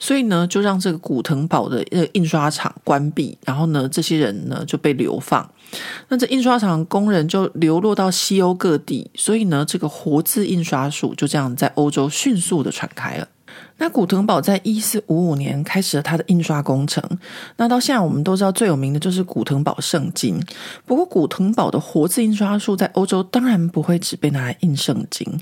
[0.00, 5.48] 所以呢，就让这个古腾堡的印刷厂关闭，然后呢，这些人呢就被流放。
[6.08, 13.28] 那这印刷厂工人就流落到西欧各地，所以呢，这个活字印刷术就这样在欧洲迅速的传开了。
[13.76, 17.02] 那古腾堡在一四五五年开始了他的印刷工程。
[17.56, 20.40] 那到现在我们都知道最有名的就是古腾堡圣经。
[20.86, 25.40] 不过古腾堡的活字印刷术在欧洲当然不会只被拿来印圣经。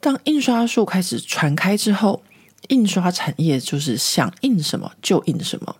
[0.00, 2.22] 当印刷术开始传开之后，
[2.68, 5.76] 印刷产业就是想印什么就印什么。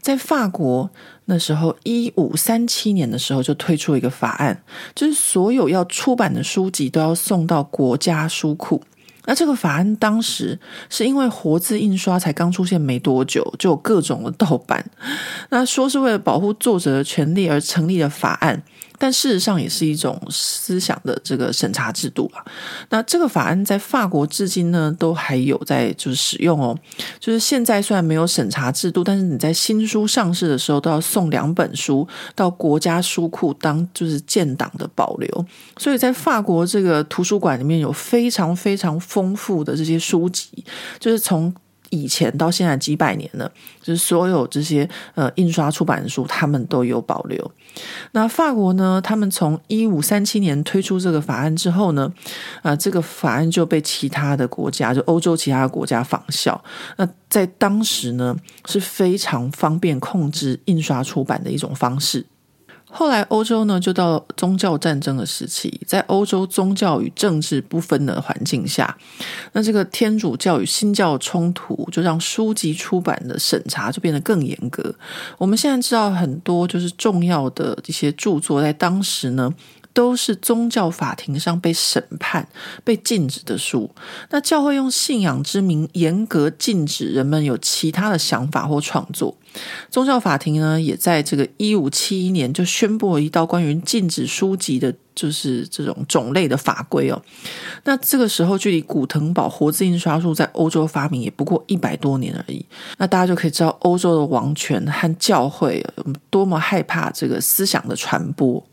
[0.00, 0.90] 在法国
[1.26, 4.62] 那时候，一五三七年的时候就推出一个法案，
[4.94, 8.82] 就是所有要出版的书籍都要送到国家书库。
[9.26, 10.58] 那这个法案当时
[10.88, 14.84] 是因为活字印刷才刚出现没多久，就有各种的盗版，
[15.50, 18.62] 那说是为了保护作者的权利而成立的法案。
[19.00, 22.44] 但事实上也是一种思想的这个审查制度啊。
[22.90, 26.78] 那这个法案在法国至今呢都还有在就是使用哦。
[27.18, 35.46] 就是现在虽然没有审查制度，但是你在新书上市的时候都要送两本书到国家书库当就是建档的保留。
[35.78, 40.62] 所以在法国这个图书馆里面有非常非常丰富的这些书籍，
[40.98, 41.50] 就是从。
[41.90, 43.50] 以前到现在几百年了，
[43.82, 47.52] 就是所有这些呃印刷出版的书，他们都有保留。
[48.12, 52.12] 那法国呢，他们从一五三七年推出这个法案之后呢，
[52.62, 56.62] 啊、这个法案就被其他的国家，就欧洲其他的国家仿效。
[56.96, 62.26] 那在当时呢，是非常方便控制印刷出版的一种方式。
[62.92, 68.96] 后来，欧洲呢就到宗教战争的时期，在欧洲宗教与政治不分的环境下，
[69.52, 74.94] 那这个天主教与新教冲突就让书籍出版的审查就变得更严格。
[75.38, 79.52] 我们现在知道很多就是重要的一些著作，在当时呢。
[79.92, 82.46] 都是宗教法庭上被审判、
[82.84, 83.90] 被禁止的书。
[84.30, 89.36] 那教会用信仰之名严格禁止人们有其他的想法或创作。
[89.90, 97.20] 宗教法庭呢，也在这个一五七一年就宣布了一道关于禁止书籍的，就是这种种类的法规哦。
[97.82, 102.64] 那这个时候，距离古腾堡活字印刷术在欧洲发明也不过一百多年而已。
[102.98, 105.84] 那大家就可以知道，欧洲的王权和教会
[106.30, 108.64] 多么害怕这个思想的传播。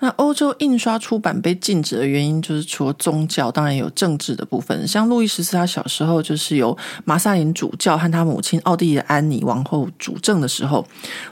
[0.00, 4.86] 那欧洲印刷出版被禁止的原因，就是除了宗教，当然有政治的部分。
[4.86, 10.86] 像路易十四，他小时候就是由马萨林主教和他母亲奥地利的安妮王后主政的时候，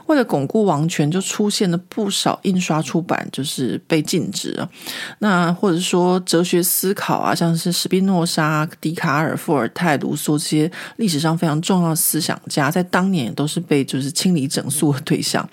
[0.07, 4.69] 为了巩固王权，就出现了不少印刷出版就是被禁止了。
[5.19, 15.47] 那或者说哲学思考啊，像是史宾诺莎、笛卡尔、伏尔泰、卢梭这些历史上非常重要的思想家，在当年也都是被就是清理整肃的对象。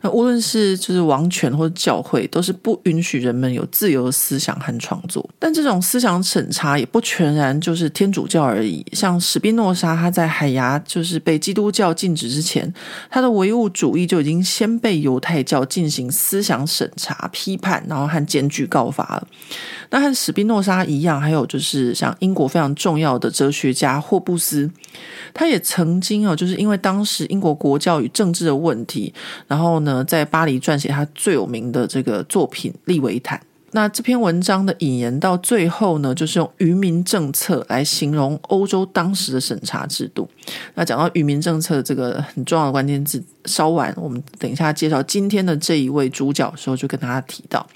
[0.00, 5.28] 那无论是就是王权或者教会，都是不允许人们有自由的思想和创作。
[5.38, 8.84] 但这种思想审查也不全然就是天主教而已。
[8.92, 12.72] 像史宾诺莎，他在海牙就是被基督教禁止之前，
[13.10, 19.26] 他的唯物主义就已经先被犹太教进行思想审查、批判，然后和检举告发了。
[19.90, 24.70] 那和史宾诺莎一样，还有就是像英国非常重要的哲学家霍布斯，
[25.34, 29.12] 他也曾经哦，就是因为当时英国国教与政治的问题。
[29.52, 33.38] 然后呢，在巴黎撰写他最有名的这个作品《利维坦》。
[33.72, 40.26] 那这篇文章的引言到最后呢，就是用“愚民政策”来形容欧洲当时的审查制度。
[40.72, 47.66] 那讲到“愚民政策”这个很重要的关键字，稍晚我们等一下介绍今天的这一位主角的时候，就跟大家提到。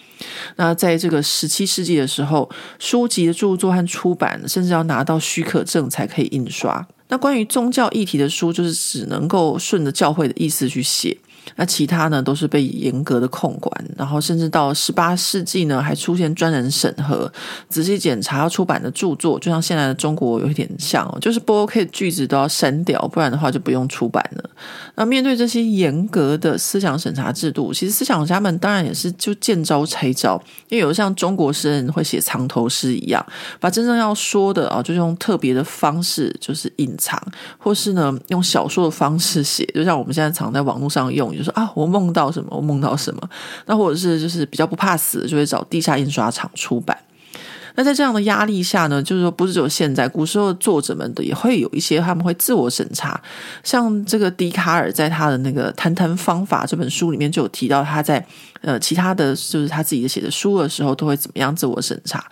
[0.57, 6.87] 那在这个十七世纪的时候，书籍的著作和出版，甚至要拿到许可证才可以印刷。
[7.09, 11.17] 那关于宗教议题的书，就是只能够顺着教会的意思去写。
[11.55, 17.33] 那其他呢，都是被严格的控管，然后甚至到十八世纪呢，还出现专人审核、
[17.69, 24.51] 仔细检查要出版的著作，就像现在的中国有一点像哦，就是不 OK 的句子都要删掉，不然的话就不用出版了。
[24.97, 33.25] 那面对这些严格的思想审查制度，其实思想家们当然也是就见招拆招，因为有像中国诗人会写藏头诗一样，
[33.61, 37.23] 把真正要说的啊，就用特别的方式就是隐藏，
[37.57, 41.36] 或是呢用小说的方式写，就像我们现在常在网络上用。
[41.37, 42.49] 就说啊，我梦到什么？
[42.51, 43.29] 我梦到什么？
[43.67, 46.97] 那或者是就是比较不怕死，就会找地下印刷厂出版。
[47.79, 53.21] 那在这样的压力下呢，就是说不是只有现在，古时候的作者们的也会有一些他们会自我审查。
[53.63, 58.25] 像这个笛卡尔在他的那个《谈谈方法》这本书里面就有提到，他在
[58.63, 62.25] 呃其他的就是他自己写的书的时候都会怎么样自我审查。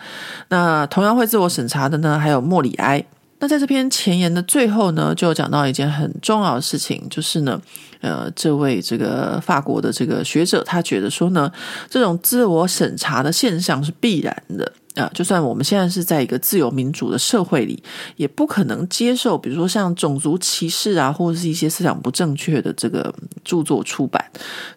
[0.49, 3.05] 那同样会自我审查的呢，还有莫里埃。
[3.37, 7.61] 那在这篇前言的最后呢，就讲到一件很重要的事情，就是呢，
[7.99, 11.51] 呃，这位这个法国的这个学者，他觉得说呢，
[11.89, 17.83] 这种自我审查的现象是必然的啊，就算我们现在是在一个自由民主的社会里，
[18.15, 24.23] 也不可能接受，比如说像种族歧视啊，或者是一些思想不正确的这个著作出版。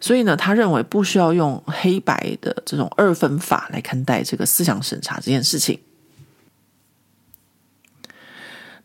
[0.01, 5.79] 所以呢，他认为不需要用黑白的这种二分法来看待这个思想审查这件事情。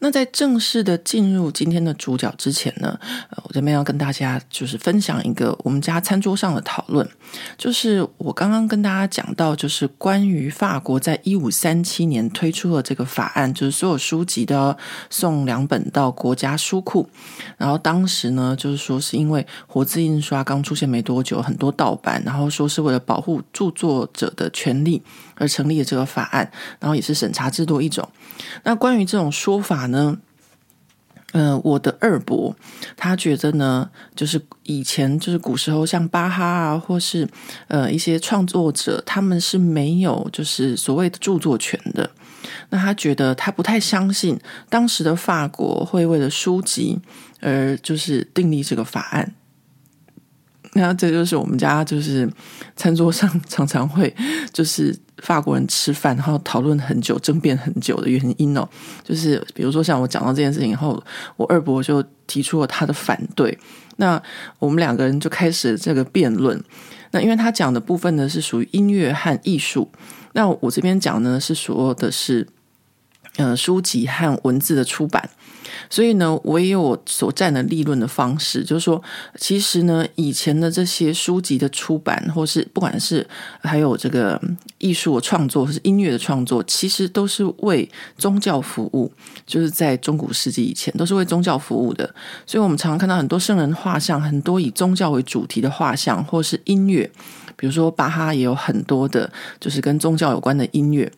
[0.00, 2.98] 那在正式的进入今天的主角之前呢，
[3.30, 7.09] 呃，我这边要跟大家就是分享一个我们家餐桌上的讨论，
[7.57, 14.76] 就是我刚刚跟大家讲到，就是关于法国在一五三七年推出了这个法案，就是所有书籍都要
[15.09, 17.09] 送两本到国家书库，
[17.57, 25.02] 然后当时呢，就是说是因为活字印刷刚出现没多久，很多盗版，然后说是为了保护著作者的权利
[25.37, 28.07] 而成立的这个法案，然后也是审查制度一种。
[28.62, 30.18] 那关于这种说法呢，
[31.33, 32.55] 呃，我的二伯
[32.97, 37.29] 他觉得呢，就是以前就是古时候像巴哈啊，或是
[37.68, 42.11] 呃一些创作者，他们是没有就是所谓的著作权的。
[42.70, 47.01] 那他觉得他不太相信当时的法国会为了书籍
[47.40, 49.35] 而就是订立这个法案。
[50.76, 52.28] 那这就是我们家就是
[52.76, 54.12] 餐桌上 常常会
[54.52, 58.68] 就是法国人吃饭，然后讨论很久、争辩很久的原因哦。
[59.04, 61.02] 就是比如说像我讲到这件事情以后，
[61.37, 63.56] 我二伯就提出了他的反对，
[63.96, 64.20] 那
[64.58, 66.60] 我们两个人就开始这个辩论。
[67.12, 69.88] 那因为他讲的部分呢是属于音乐和艺术，
[70.32, 72.44] 那我这边讲呢是说的是
[73.37, 75.30] 呃书籍和文字的出版。
[75.88, 79.03] 所以呢，我也有我所占的立论的方式，就是说，
[79.37, 83.27] 其实呢，以前的这些书籍的出版，或是不管是
[83.61, 84.40] 还有这个
[84.79, 89.11] 艺术的创作，或是音乐的创作，其实都是为宗教服务。
[89.46, 92.14] 就是在中古世纪以前，都是为宗教服务的。
[92.46, 97.11] 所以我们常常看到很多圣人画像，很多以宗教为主题的画像，或是音乐，
[97.57, 101.11] 比如说巴哈也有很多的，就是跟宗教有关的音乐。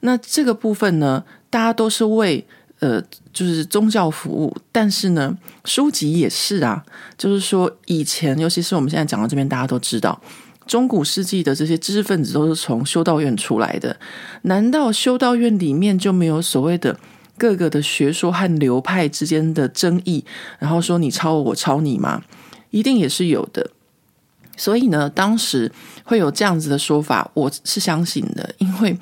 [0.00, 2.44] 那这个部分呢，大家都是为。
[2.80, 6.84] 呃，就是宗教服务，但是呢，书籍也是啊。
[7.16, 10.20] 就是说，以前，尤其是我们现在讲到这边，大家都知道，
[10.64, 13.98] 中古世纪的这些知识分子都是从修道院出来的。
[14.42, 16.96] 难道修道院里面就没有所谓的
[17.36, 20.24] 各个的学说和流派之间的争议？
[20.60, 22.22] 然后说你抄我，我抄你吗？
[22.70, 23.72] 一定也是有的。
[24.56, 25.72] 所以呢，当时
[26.04, 28.96] 会有这样子的说法，我是相信的，因为。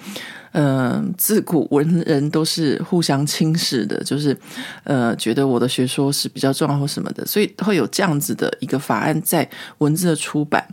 [0.58, 4.34] 嗯，自古文人都是互相轻视的，就是
[4.84, 9.46] 呃，觉得我的学说是比较重要或什么的，所以会有这样子的一个法案在
[9.78, 10.66] 文字的出版。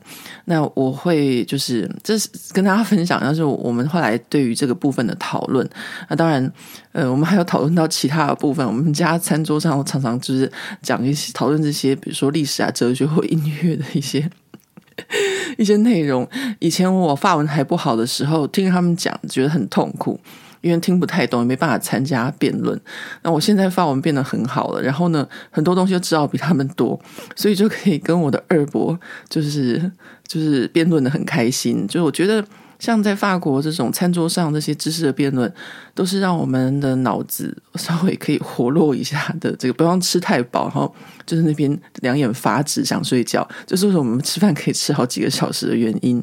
[0.45, 5.69] 那我会就是这是跟大家分享，但是我们后来对于这个部分的讨论。
[6.07, 6.49] 那当然，
[6.93, 8.65] 呃，我们还有讨论到其他的部分。
[8.65, 10.49] 我们家餐桌上常常就是
[10.81, 14.29] 讲一些讨论这些，比如说历史啊、哲学或音乐的一些。
[15.57, 16.27] 一些内容，
[16.59, 20.19] 以前我发文还不好的时候，听他们讲觉得很痛苦，
[20.61, 22.79] 因为听不太懂，也没办法参加辩论。
[23.21, 26.99] 那我现在发文变得很好了，然后呢，很多东西都知道比他们多，
[27.35, 29.91] 所以就可以跟我的二伯就是
[30.27, 31.87] 就是辩论的很开心。
[31.87, 32.43] 就是我觉得。
[32.83, 35.49] 像在法国这种餐桌上这些知识的辩论，
[35.95, 39.55] 都是让我们的脑子 稍微可以活络一下的。
[39.55, 40.93] 这个不用吃太饱，然后
[41.25, 46.21] 就是那边两眼发直想睡觉，就是我们吃饭可以吃好几个小时的原因。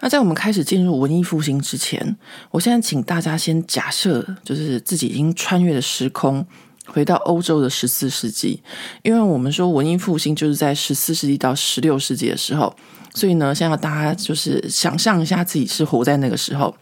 [0.00, 2.16] 那在我们开始进入文艺复兴之前，
[2.50, 6.44] 我现在请大家先假设，就是自己已经穿越了时空，
[6.86, 8.62] 回到欧洲的十四世纪，
[9.02, 12.74] 因为我们说文艺复兴就是在十四世纪到十六世纪的时候。
[13.12, 16.72] 所以呢，现在大家就是想象一下自己是活在那个时候。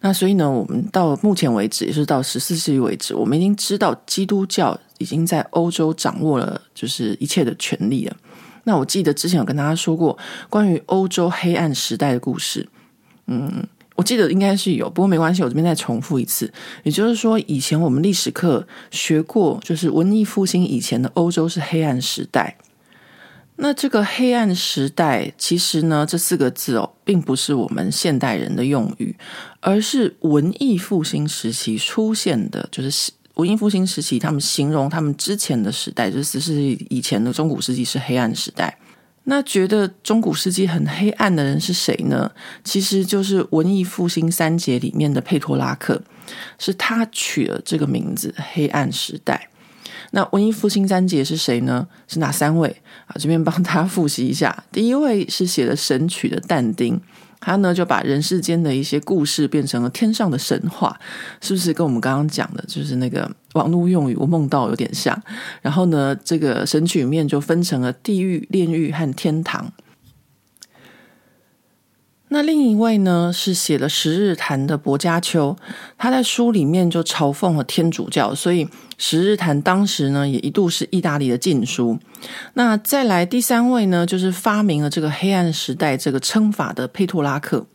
[0.00, 8.16] 那所以呢，我们到目前为止，也是到十四世纪为止，我们已经知道基督教已经在欧洲掌握了就是一切的权利了。
[8.64, 10.18] 那我记得之前有跟大家说过
[10.48, 12.68] 关于欧洲黑暗时代的故事，
[13.28, 13.64] 嗯，
[14.00, 16.50] 我记得应该是有，不过没关系，我这边再重复一次。
[16.84, 22.56] 也就是说，以前我们历史课学过，就是文艺复兴以前的欧洲是黑暗时代。
[23.56, 29.14] 那这个黑暗时代，其实呢，这四个字哦，并不是我们现代人的用语，
[29.60, 38.74] 而是文艺复兴时期出现的，就是文艺复兴时期，他们形容他们之前的时代，就是十世纪以前的中古世纪是黑暗时代。
[39.30, 42.28] 那觉得中古世纪很黑暗的人是谁呢？
[42.64, 46.02] 其实就是文艺复兴三杰里面的佩托拉克，
[46.58, 49.48] 是他取了这个名字“黑暗时代”。
[50.10, 51.86] 那文艺复兴三杰是谁呢？
[52.08, 52.68] 是哪三位
[53.06, 53.14] 啊？
[53.20, 54.64] 这边帮大家复习一下。
[54.72, 57.00] 第一位是写了《神曲》的但丁，
[57.40, 60.98] 他呢就把人世间的一些故事变成了天上的神话，
[61.40, 65.20] 是不是跟我们刚刚讲的，就是那个网络用语“我梦到”有点像？
[65.62, 69.72] 然后呢，这个《神曲》里面就分成了地狱、炼狱和天堂。
[72.32, 75.56] 那另一位呢，是写了《十日谈》的薄伽丘，
[75.98, 78.64] 他在书里面就嘲讽了天主教，所以
[78.98, 81.98] 《十日谈》当时呢也一度是意大利的禁书。
[82.54, 87.66] 那再来第三位呢，就是发明了这个黑暗时代这个称法的佩托拉克。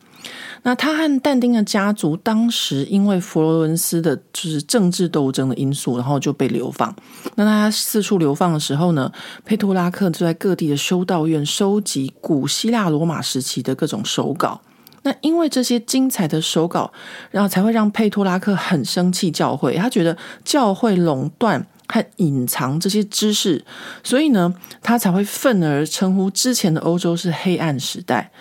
[0.66, 6.92] 那他和但丁的家族当时因为佛罗伦斯的就是政治斗争的因素，然后就被流放。
[7.36, 9.12] 那他四处流放的时候呢，
[9.44, 14.60] 佩托拉克就在各地的修道院收集古希腊罗马时期的各种手稿。
[15.04, 16.92] 那因为这些精彩的手稿，
[17.30, 23.64] 然后才会让佩托拉克很生气教会，他觉得教会垄断和隐藏这些知识，
[24.02, 24.52] 所以呢，
[24.82, 28.32] 他才会愤而称呼之前的欧洲是黑暗时代。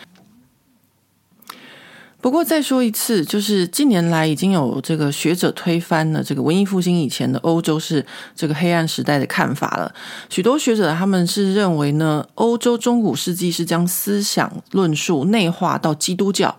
[2.25, 8.03] 不过再说一次，就是近年来已经有这个学者推翻了这个文艺复兴以前的欧洲是
[8.35, 9.93] 这个黑暗时代的看法了。
[10.27, 16.57] 许多学者他们是认为呢，欧洲中古世纪是将思想论述内化到基督教。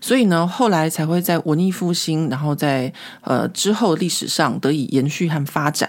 [0.00, 5.88] 所以呢，后来才会在文艺复兴，然后在呃之后历史上得以延续和发展。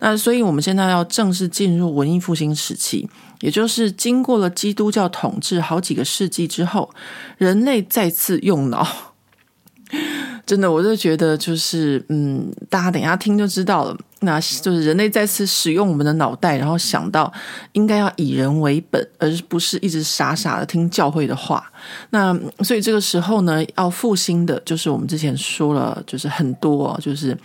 [0.00, 3.08] 那所以我们现在要正式进入文艺复兴时期，
[3.40, 6.90] 也就是经过了基督教统治好几个世纪之后，
[7.38, 8.86] 人类再次用脑。
[10.44, 13.96] 真的，我就觉得就是，嗯，大家等一下听就知道了。
[14.20, 17.32] 那就是人类再次使用我们的脑袋，然后想到
[17.72, 21.70] 应该要以人为本，而不是一直傻傻的听教会的话。
[22.10, 27.36] 那所以这个时候呢，要复兴的就是我们之前说了，就是很多，就是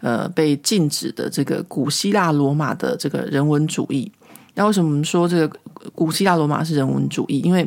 [0.00, 4.10] 呃被禁止的这个古希腊罗马的这个人文主义。
[4.60, 5.58] 那为什么我们说这个
[5.94, 7.40] 古希腊罗马是人文主义？
[7.40, 7.66] 因为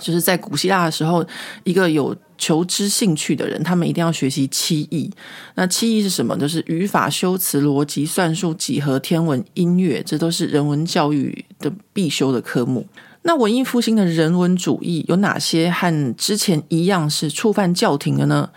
[0.00, 1.22] 就是在古希腊的时候，
[1.64, 5.10] 一个有求知兴趣的人，他们一定要学习七艺。
[5.54, 6.34] 那七艺是什么？
[6.38, 12.86] 就是语法、修辞、逻辑、算术、几何、天文、音乐，这都是人文教育的必修的科目。
[13.20, 18.48] 那文艺复兴的人文主义有哪些和之前一样是触犯教廷的呢？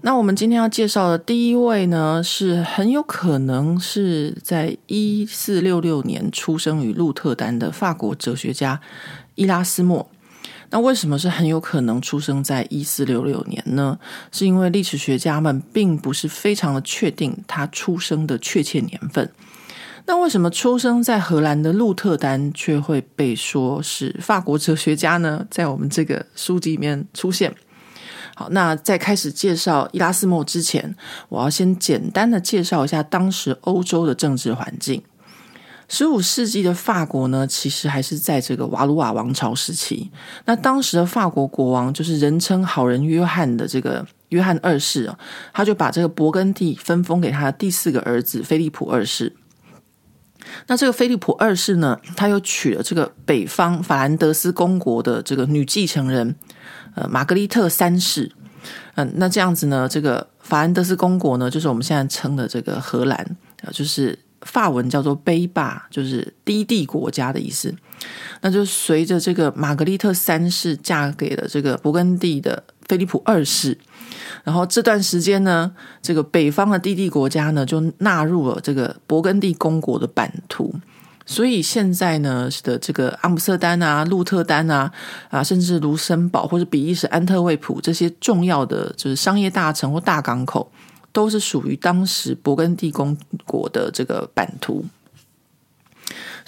[0.00, 8.80] 那我们今天要介绍的第一位呢，是很有可能是在一四六六年出生于鹿特丹的法国哲学家
[9.34, 10.06] 伊拉斯谟。
[10.70, 13.98] 那为什么是很有可能出生在一四六六年呢？
[14.30, 19.28] 是因为历史学家们并不是非常的确定他出生的确切年份。
[20.06, 25.44] 那为什么出生在荷兰的鹿特丹却会被说是法国哲学家呢？
[25.50, 27.52] 在我们这个书籍里面出现。
[28.38, 30.94] 好，那在开始介绍伊拉斯谟之前，
[31.28, 35.02] 我要先简单的介绍一下当时欧洲的政治环境。
[35.88, 40.12] 十五世纪的法国呢，其实还是在这个瓦鲁瓦王朝时期。
[40.44, 45.18] 那当时的法国国王就是人称好人约翰的这个约翰二世啊，
[45.52, 49.34] 他就把这个勃艮第分封给他的第四个儿子菲利普二世。
[50.68, 56.36] 那这个菲利普二世呢，他又娶了这个北方法兰德斯公国的这个女继承人，
[56.94, 58.30] 呃，玛格丽特三世。
[58.94, 63.36] 嗯，那这样子呢，这个法兰德斯公国呢，就是我们现在称的这个荷兰，
[63.72, 64.18] 就是。
[64.42, 67.74] 法文叫做卑霸，就是低地国家的意思。
[68.40, 73.76] 那就随着这个玛格丽特三世嫁给了这个勃艮第的菲利普二世，
[74.44, 80.72] 然后这段时间呢，这个北方的低地国家呢就纳入了这个勃艮第公国的版图。
[81.28, 84.90] 所以现在呢的这个阿姆斯特丹啊、鹿特丹啊
[85.28, 90.72] 啊，甚至卢森堡或者比利时安特卫普这些重要的就是商业大城或大港口。
[91.10, 94.84] 都是属于当时勃艮第公国的这个版图，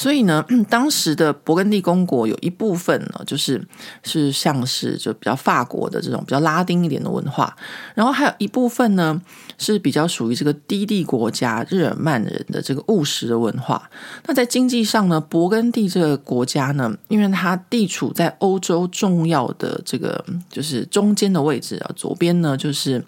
[0.01, 3.63] 所以呢， 当时的勃艮第公国有一部分呢，就是
[4.03, 7.55] 是像是就比较法国的这种比较拉丁一点的文化，
[7.95, 9.21] 然后还有一部分呢
[9.59, 13.91] 是比较属于这个低地国家日耳曼人的这个务实的文化。
[14.25, 23.05] 那在经济上呢，勃艮第这个国家呢，因为它地处在欧洲重要的这个就是中间的位置啊，左边呢就是。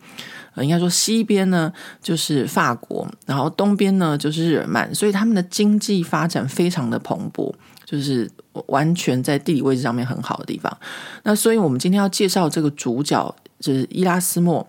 [0.56, 1.72] 应该说西边呢
[2.02, 7.52] 就是法国，然后东边呢就是日耳曼，所以他们的经济发展非常的蓬勃，
[7.86, 8.30] 就是
[8.66, 10.76] 完全在地理位置上面很好的地方。
[11.22, 14.66] 那所以我们今天要介绍这个主角就是伊拉斯莫，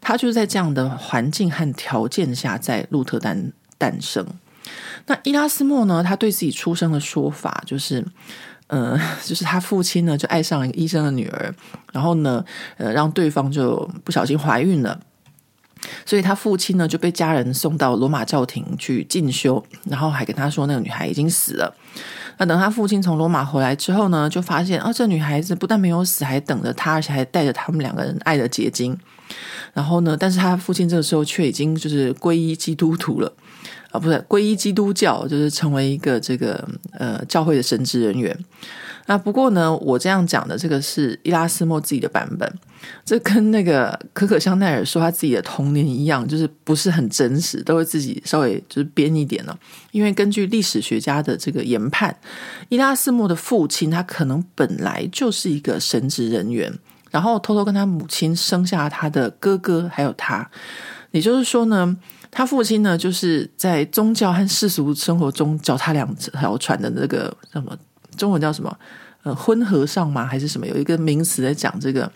[0.00, 4.26] 他就是在这样的环境和条件下在鹿特丹诞生。
[5.06, 8.04] 那伊拉斯莫呢，他对自己出生的说法就是，
[8.66, 11.54] 呃，就是他父亲呢就爱上了一个医生的女儿，
[11.92, 12.44] 然后呢，
[12.76, 15.00] 呃，让对方就不小心怀孕了。
[16.04, 21.74] 所以他父亲呢就被家人送到罗马教廷去进修，然后还跟他说那个女孩已经死了。
[22.38, 28.98] 那等他父亲从罗马回来之后呢，就发现啊，这女孩子不但没有死，还等着他，而且还带着他们两个人爱的结晶。
[29.74, 33.32] 然后呢，但是他父亲这个时候却已经就是皈依基督徒了
[33.90, 38.36] 啊，不是皈依基督教，就是成为一个这个呃教会的神职人员。
[39.06, 42.50] 那不过呢，我这样讲的这个是伊拉斯莫自己的版本，
[43.04, 49.58] 这跟那个可可香奈尔说他自己的童年一样，就是不是很真实，都会自己稍微就是编一点了。
[49.90, 52.16] 因为根据历史学家的这个研判，
[52.68, 56.72] 伊拉斯莫的父亲他可能本来就是一个神职人员，
[57.10, 60.48] 然后偷偷跟他母亲生下他的哥哥，还有他。
[61.10, 61.96] 也就是说呢，
[62.30, 67.76] 他父亲呢就是在宗教和世俗生活中脚踏两条船的那个什么。
[68.16, 68.78] 中文叫什么？
[69.22, 70.26] 呃，婚和尚吗？
[70.26, 70.66] 还是什么？
[70.66, 72.10] 有一个名词在讲这个。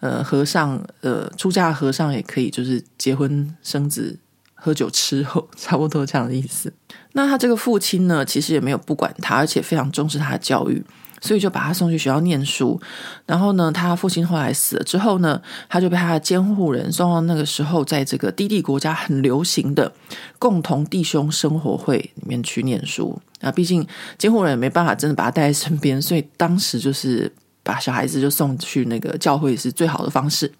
[0.00, 4.16] 呃，和尚，呃，出家和尚也可以，就是结婚生子、
[4.54, 6.72] 喝酒吃肉，差不多这样的意思。
[7.14, 10.84] 那他这个父亲呢，其实也没有不管他，而且非常重视他的教育。
[11.20, 12.80] 所以就把他送去学校念书，
[13.26, 19.92] 然后呢，他父亲后来死了之后呢，他就被他的监护人送到那个时候在这个低地国家很流行的
[20.38, 23.50] 共同弟兄生活会里面去念书啊。
[23.50, 30.52] 毕竟监护人也没办法真的把他带在身边，所以当时就是把小孩子就送去那个教会是最好的方式。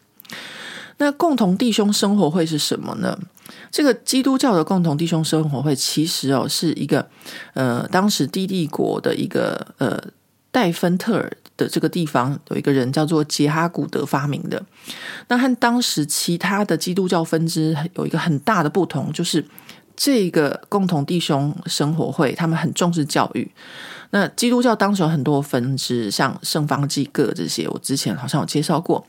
[0.99, 3.17] 那共同弟兄生活会是什么呢？
[3.71, 7.09] 这个基督教的共同弟兄生活会其实哦是一个
[7.55, 10.03] 呃当时低地国的一个呃。
[10.59, 14.61] 戴芬特尔的这个地方有一个人叫做杰哈古德发明的，
[15.29, 19.45] 那和当时其他的基督教分支有一个很大的不同，就是
[19.97, 23.49] 这个共同弟兄生活会，他们很重视教育。
[24.11, 29.07] 那基督教当时有很多分支，像圣方济各这些，我之前好像有介绍过。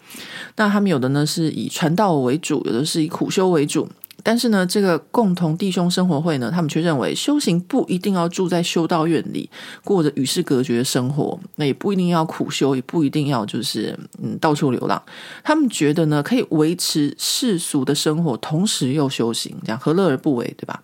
[0.56, 3.90] 那他们有的呢是以传道为主，有的是以苦修为主。
[4.24, 9.50] 但是呢，这个共同弟兄生活会呢，他们却认为修行不一定要住在修道院里，
[9.84, 15.02] 过着与世隔绝的生活，那也不一定要苦修，也不一定要就是嗯到处流浪。
[15.44, 20.84] 他们觉得呢，可以维持世俗的生活，同时又修行，这样何乐而不为，对吧？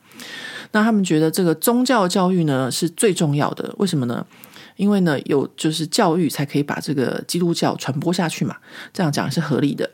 [0.71, 4.25] 那他们觉得这个宗教教育呢是最重要的，为什么呢？
[4.77, 8.57] 因为呢，有就是教育才可以把这个基督教传播下去嘛，
[8.93, 9.89] 这样讲是合理的。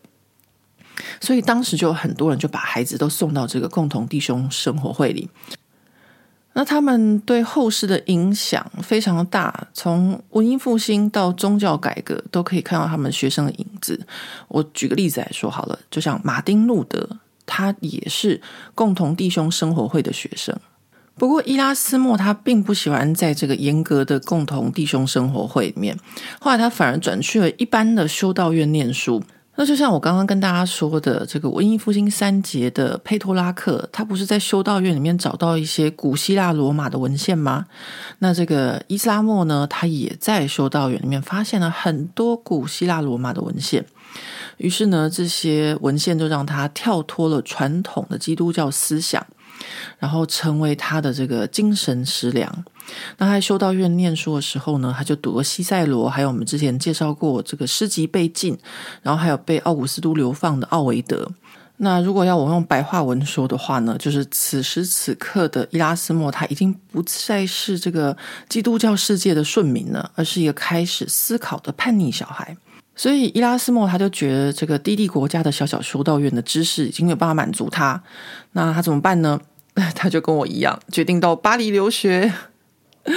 [1.20, 5.30] 所以当时就有很多人就把孩子都送到这个共同弟兄生活会里，
[6.54, 14.06] 那他们对后世的影响非常的大，从文艺复兴到宗教改革都可以看到他们学生的影子。
[14.50, 17.08] 我举个例子来说好了，就像马丁路德，
[17.46, 18.42] 他也是
[18.76, 20.54] 共同弟兄生活会的学生。
[21.16, 25.98] 不过伊拉斯莫他并不喜欢在这个严格的共同弟兄生活会里面，
[26.40, 29.24] 后来他反而转去了一般的修道院念书。
[29.56, 37.68] 那就像我刚刚跟大家说的，这个文艺复兴三杰的佩托拉克，他不是在修道院里面找到一些古希腊罗马的文献吗？
[38.20, 43.86] 那这个伊斯拉莫呢，他也在修道院里面发现了很多古希腊罗马的文献。
[44.58, 49.26] 于是呢，这些文献就让他跳脱了传统的基督教思想。
[50.00, 52.64] 然后成为他的这个精神食粮。
[53.18, 58.58] 那他在修道院念书的时候呢，他就读了西塞罗，还有我们之前介绍过这个诗集被禁，
[59.02, 61.32] 然后还有被奥古斯都流放的奥维德。
[61.84, 68.16] 那如果要我用白话文说的话呢，就是此时此刻的伊拉斯莫，他已经不再是这个
[68.48, 72.56] 基督教世界的顺民了，而是一个开始思考的叛逆小孩。
[72.96, 78.04] 所以伊拉斯莫他就觉得这个低地国家的小小修道院的知识已经没有办法满足他，
[78.52, 79.40] 那他怎么办呢？
[79.96, 82.34] 他就跟我一样，决定到巴黎留学。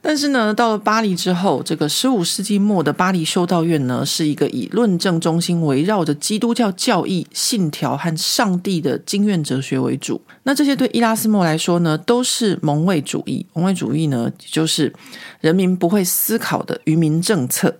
[0.00, 10.20] 但是呢，到了巴黎之后，这个十五世纪末的巴黎修道院呢，是一个以论证中心围绕着基督教教义、信条和上帝的经验哲学为主。
[10.44, 13.44] 那这些对伊拉斯莫来说呢，都是蒙昧主义。
[13.54, 14.92] 蒙昧主义呢，就是
[15.40, 17.76] 人民不会思考的愚民政策。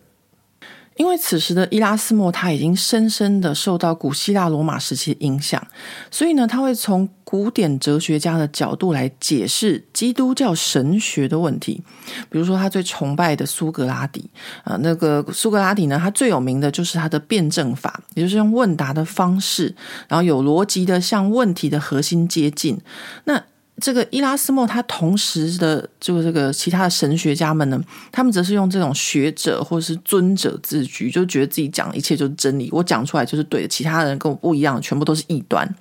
[0.99, 5.67] 因为此时的伊拉斯莫他已经深深的受到古希腊罗马时期影响，
[6.11, 11.83] 所以呢，他会从古典哲学家的角度来解释基督教神学的问题。
[12.29, 14.29] 比如说，他最崇拜的苏格拉底
[14.65, 19.75] 啊，那个苏格拉底呢，他最有名的就是他的辩证法，也就是用问答的方式，
[20.09, 22.77] 然后有逻辑的向问题的核心接近。
[23.25, 23.41] 那
[23.81, 35.73] 这个伊拉斯莫，他同时的就这个其他的神学家们呢，他们则是用这种学者或者是尊者自居，就觉得自己讲的一切就是真理，我讲出来就是对的，其他人跟我不一样，全部都是异端。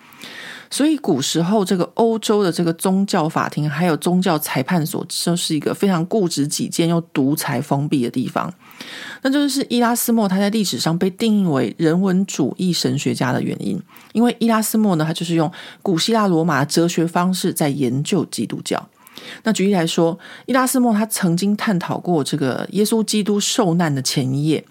[0.70, 8.54] 所以古时候这个欧洲的这个宗教法庭还有宗教裁判所，就是一个非常固执己见又独裁封闭的地方。
[9.22, 13.82] 那就是伊拉斯莫他在历史上被定义为人文主义神学家的原因，
[14.14, 15.52] 因为伊拉斯莫呢，他就是用
[15.82, 18.88] 古希腊罗马的哲学方式在研究基督教。
[19.44, 24.64] 那举例来说，伊拉斯莫他曾经探讨过这个耶稣基督受难的前一夜。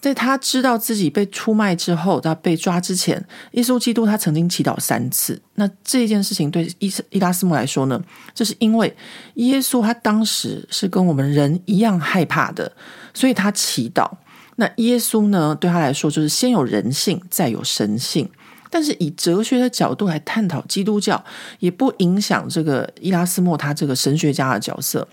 [0.00, 3.22] 在他知道自己被出卖之后，在被抓之前，
[3.52, 5.40] 耶稣基督他曾经祈祷三次。
[5.56, 8.02] 那这件事情对伊伊拉斯莫来说呢，
[8.34, 8.96] 就是因为
[9.34, 12.72] 耶稣他当时是跟我们人一样害怕的，
[13.12, 14.10] 所以他祈祷。
[14.56, 18.28] 那耶稣呢，对他来说就是先有人性，再有神性。
[18.72, 21.22] 但是以哲学的角度来探讨基督教，
[21.58, 25.06] 也不影响这个伊拉斯莫他这个神学家的角色。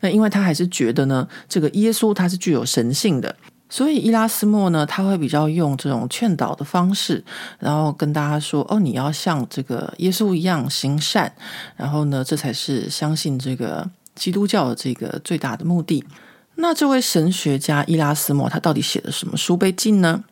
[0.00, 3.36] 那因为他还是觉得呢，这个耶稣他是具有神性的。
[3.72, 7.24] 所以伊拉斯莫呢，他会比较用这种劝导的方式，
[7.58, 11.32] 然后跟大家说：“哦，你要像这个耶稣一样行善，
[11.74, 16.04] 然后呢，这才是相信这个基督教的这个最大的目的。”
[16.56, 20.22] 那这位神学家伊拉斯莫，他到底写了什么书被禁呢？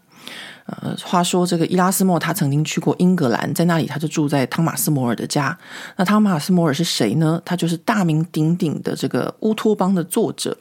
[0.67, 5.59] 呃，话说这个伊拉斯莫他曾经去过英格兰，在那里他就住在汤马斯摩尔的家。
[5.97, 7.41] 那汤马斯摩尔是谁呢？
[7.43, 10.55] 他就是大名鼎鼎的这个乌托邦的作者。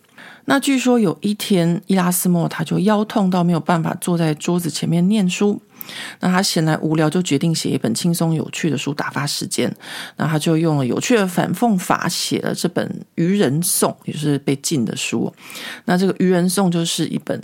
[0.49, 5.61] 那据说有一天，伊拉斯莫他就腰痛到没有办法坐在桌子前面念书。
[6.21, 9.71] 那他闲来无聊，就决定写一本轻松有趣的书打发时间。
[10.17, 15.31] 那他就用了有趣的反讽法写了这本《愚人颂》，也是被禁的书。
[15.85, 17.39] 那这个《愚人颂》就是一本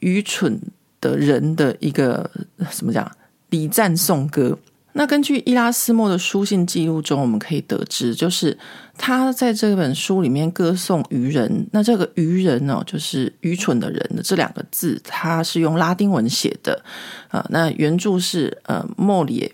[0.00, 0.58] 愚蠢
[0.98, 2.30] 的人的一个
[2.70, 3.10] 怎么讲
[3.50, 4.58] 礼赞颂歌。
[4.96, 8.58] 那根据伊拉斯莫的书信记录中，我们可以得知，就是
[8.96, 11.68] 他在这本书里面歌颂愚人。
[11.70, 16.82] 那这个愚人呢，就是愚蠢的人的这两个字，他是用拉丁文写的
[17.28, 17.44] 啊。
[17.50, 19.52] 那原著是呃莫里耶。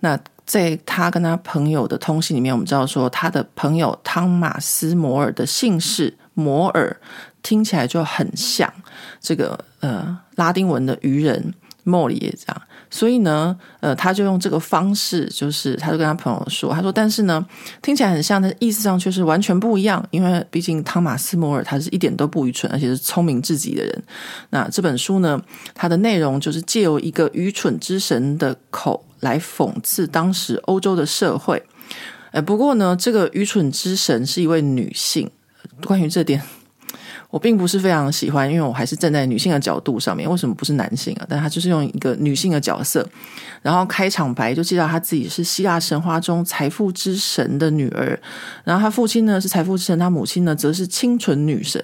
[0.00, 6.96] 那在他跟他朋友的通信里面，我们知道说，他的朋友汤马斯摩尔的姓氏摩尔，
[7.42, 8.72] 听起来就很像
[9.20, 11.52] 这个呃拉丁文的愚人
[11.84, 12.62] 莫里耶这样。
[12.90, 17.44] 所以呢，呃，他就用这个方式，就是他就跟他朋友说，他说，但是呢，
[17.82, 24.02] 听起来很像，但意思上却是完全不一样，因为毕竟汤马斯摩尔他是一点都不愚蠢，而且是聪明至极的人。
[24.50, 25.40] 那这本书呢，
[25.74, 31.62] 它的内容就是借由一个愚蠢之神的口来讽刺当时欧洲的社会。
[32.30, 35.30] 哎，不过呢，这个愚蠢之神是一位女性，
[35.84, 36.42] 关于这点。
[37.30, 40.28] 我并不是非常喜欢，因为我还是站在女性的角度上面。
[40.30, 41.26] 为什么不是男性啊？
[41.28, 43.06] 但他就是用一个女性的角色，
[43.60, 48.18] 然后开场白就介绍他自己是希腊神话中财富之神的女儿，
[48.64, 51.82] 然后他父亲呢是财富之神，他母亲呢则是清纯女神。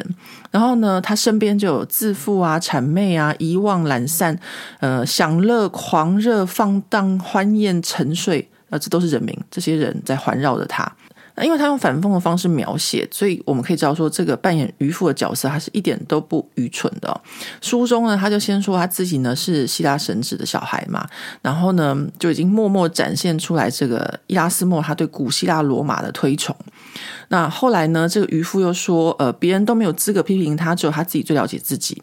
[0.51, 4.39] 然后呢，他身边就有自负啊、谄媚啊、遗忘、懒散、
[4.81, 9.39] 呃、享乐、狂热、放荡、欢宴、沉睡啊，这都是人名。
[9.51, 10.91] 这些人在环绕着他。
[11.37, 17.21] 那因为他用反讽的方式描写，所以我们可以知道说，这个扮演渔夫的角色，他是一点都不愚蠢的。
[17.61, 21.07] 书中呢，他就先说他自己呢是希腊神祇的小孩嘛，
[21.43, 26.55] 然后呢就已经默默展现出来这个伊拉斯谟他对古希腊罗马的推崇。
[27.29, 32.01] 那后来呢，这个渔夫又说，呃，别人都没有资格批评他，只有他自己最了解自己。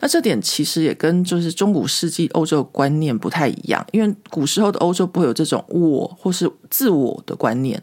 [0.00, 7.80] 那这点其实也跟就是中古世纪欧洲的观念不太一样，因为古时候的欧洲不会有这种我或是自我的观念。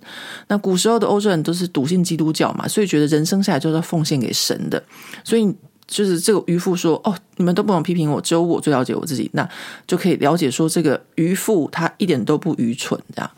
[0.48, 4.84] 那古时候所有的欧洲人都是笃信基督教嘛，所以觉得人生下来就是要奉献给神的。
[5.24, 5.50] 所以
[5.88, 9.50] 就是这个渔夫说：“哦，你们都不能批评我，只有我最了解我自己。”那
[9.88, 13.32] 就可以了解说，这个渔夫他一点都不愚蠢，这样。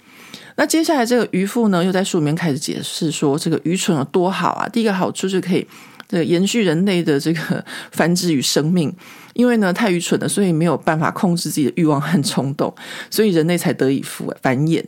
[0.55, 4.67] 那接下来这个渔夫呢，又在书里面开始解释说，这个愚蠢有多好啊！
[4.67, 5.67] 第一个好处是可以
[6.07, 8.91] 这个延续人类的这个繁殖与生命，
[9.35, 12.73] 因为呢太愚蠢了，所以没有办法控制自己的欲望和冲动，
[13.11, 14.01] 所以人类才得以
[14.41, 14.83] 繁衍。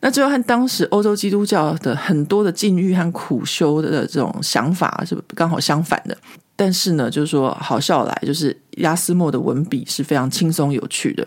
[0.00, 6.16] 那最后和当时欧洲基督教的很多的禁欲和苦修的这种想法是刚好相反的。
[6.56, 11.26] 但是呢，就是说好笑来，就是亚斯莫的文笔是非常轻松有趣的。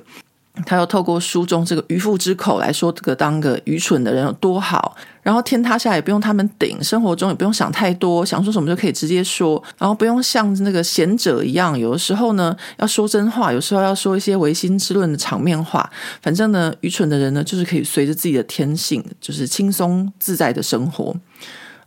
[0.66, 15.90] 他又透过书中这个渔夫之口来说，这个当个愚蠢的人有多好，然后天塌下来也不用他们顶，生活中也不用想太多，想说什么就可以直接说，然后不用像那个贤者一样，有的时候呢要说真话，有时候要说一些违心之论的场面话。
[16.22, 21.16] 反正呢，愚蠢的人呢，就是可以随着自己的天性，就是轻松自在的生活。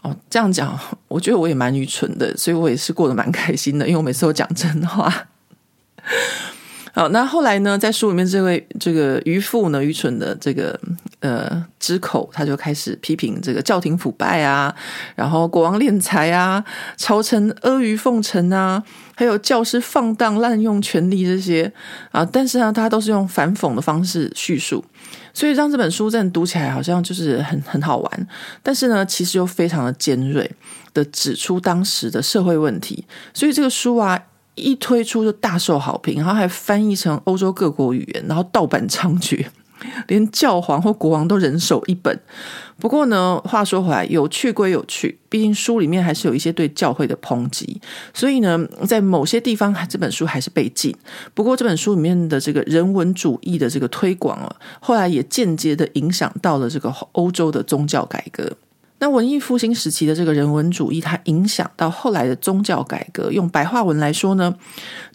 [0.02, 5.26] 哦，这样讲，我觉得我也蛮愚蠢的，所以我也是过得蛮开心的，因为我每次都讲真话。
[6.92, 10.78] 好，那后来呢，在书里面，这位这个渔夫呢，愚蠢的这个
[11.20, 14.74] 呃之口，他就开始批评这个教廷腐败啊，
[15.14, 16.64] 然后国王敛财啊，
[16.96, 18.82] 朝臣阿谀奉承啊，
[19.14, 21.72] 还有教师放荡滥用权力这些
[22.10, 24.84] 啊，但是呢，他都是用反讽的方式叙述，
[25.32, 28.28] 所以让这本书真的读起来好像就是很很好玩，
[28.64, 30.50] 但是呢，其实又非常的尖锐
[30.92, 34.20] 的指出当时的社会问题，所以这个书啊。
[34.60, 39.46] 一推出就大受好评，然后还翻译成欧洲各国语言，然后盗版猖獗，
[40.08, 42.18] 连教皇或国王都人手一本。
[42.78, 47.80] 不过呢，话说回来，有趣归有趣，毕竟书里面还是有一些对教会的抨击，
[48.14, 50.94] 所以呢，在某些地方这本书还是被禁。
[51.34, 58.56] 不过这本书里面的这个人文主义的这个推广啊，后来也间接的影响到了这个欧洲的宗教改革。
[59.00, 63.32] 那文艺复兴时期的这个人文主义，它影响到后来的宗教改革。
[63.32, 64.54] 用白话文来说呢，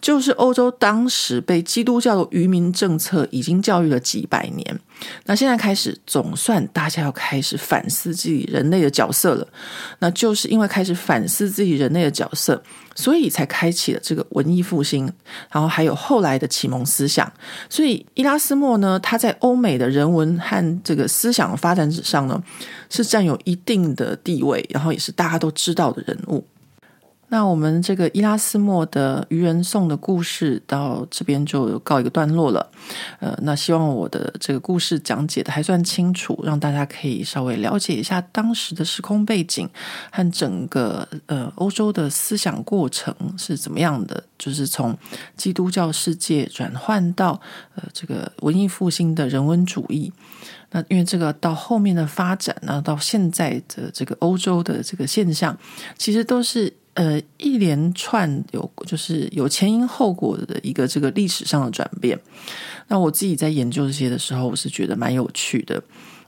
[0.02, 4.80] 就是欧洲当时被基督教的愚民政策已经教育了几百年。
[5.24, 9.46] 那现在开始，总算大家要开始反思自己人类的角色了。
[9.98, 12.62] 那就是因为开始反思自己人类的角色，
[12.94, 15.04] 所以才开启了这个文艺复兴，
[15.50, 17.30] 然后还有后来的启蒙思想。
[17.68, 22.42] 所以伊拉斯谟呢，他在欧美的人文和这个思想发展史上呢，
[22.88, 26.44] 是占有一定的地位，然后也是大家都知道的人物。
[27.28, 32.70] 那我们这个伊拉斯谟的《愚人颂》的故事到这边就告一个段落了。
[33.18, 39.68] 呃，那希望我的这个故事讲解的还算清楚，让大家可以稍微了解一下当时的时空背景
[40.12, 44.96] 和整个呃欧洲的思想过程是怎么样的，就是从
[45.36, 47.40] 基督教世界转换到
[47.74, 50.12] 呃这个文艺复兴的人文主义。
[50.70, 55.58] 那因为这个到后面的发展呢，到现在的这个欧洲的这个现象，
[55.98, 56.72] 其实都是。
[56.96, 62.18] 呃，一连串有就是有前因后果的一个这个历史上的转变。
[62.88, 65.82] 那我自己在研究这些的时候，我是觉得蛮有趣的。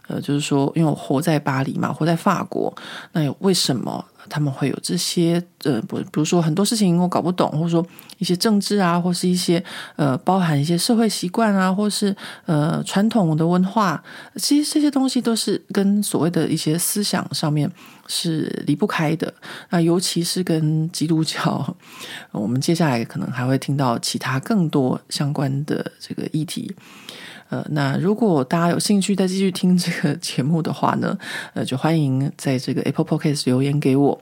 [0.08, 2.74] 呃，就是说，因为我活在巴黎嘛，活在法国，
[3.12, 4.04] 那有为什么？
[4.30, 7.86] 他们会有这些呃，不，比如说很多事情我搞不懂，或者说
[8.18, 9.62] 一些政治啊，或是一些
[9.96, 14.02] 呃，包含一些社会习惯啊，或是呃传统的文化，
[14.36, 17.70] 其实这些东西都是跟所谓的一些思想上面
[18.06, 19.32] 是离不开的。
[19.70, 21.74] 那尤其是跟基督教，
[22.32, 26.74] 我们接下来可能还会听到其他更多相关的这个议题。
[27.48, 31.16] 呃，那如果大家有兴趣再继续听这个节目的话呢，
[31.54, 34.20] 呃，就欢迎在这个 Apple Podcast 留言给我。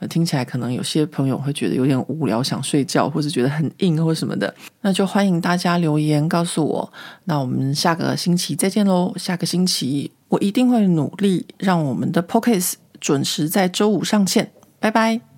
[0.00, 6.92] 呃，听起来可能有些朋友会觉得有点无聊，想睡觉，或是觉得很硬或什么的，那就欢迎大家留言告诉我。
[7.24, 9.14] 那我们下个星期再见喽！
[9.16, 14.50] 下个星期我一定会努力让我们的 Podcast 准时在周五上线。
[14.80, 15.33] 拜拜。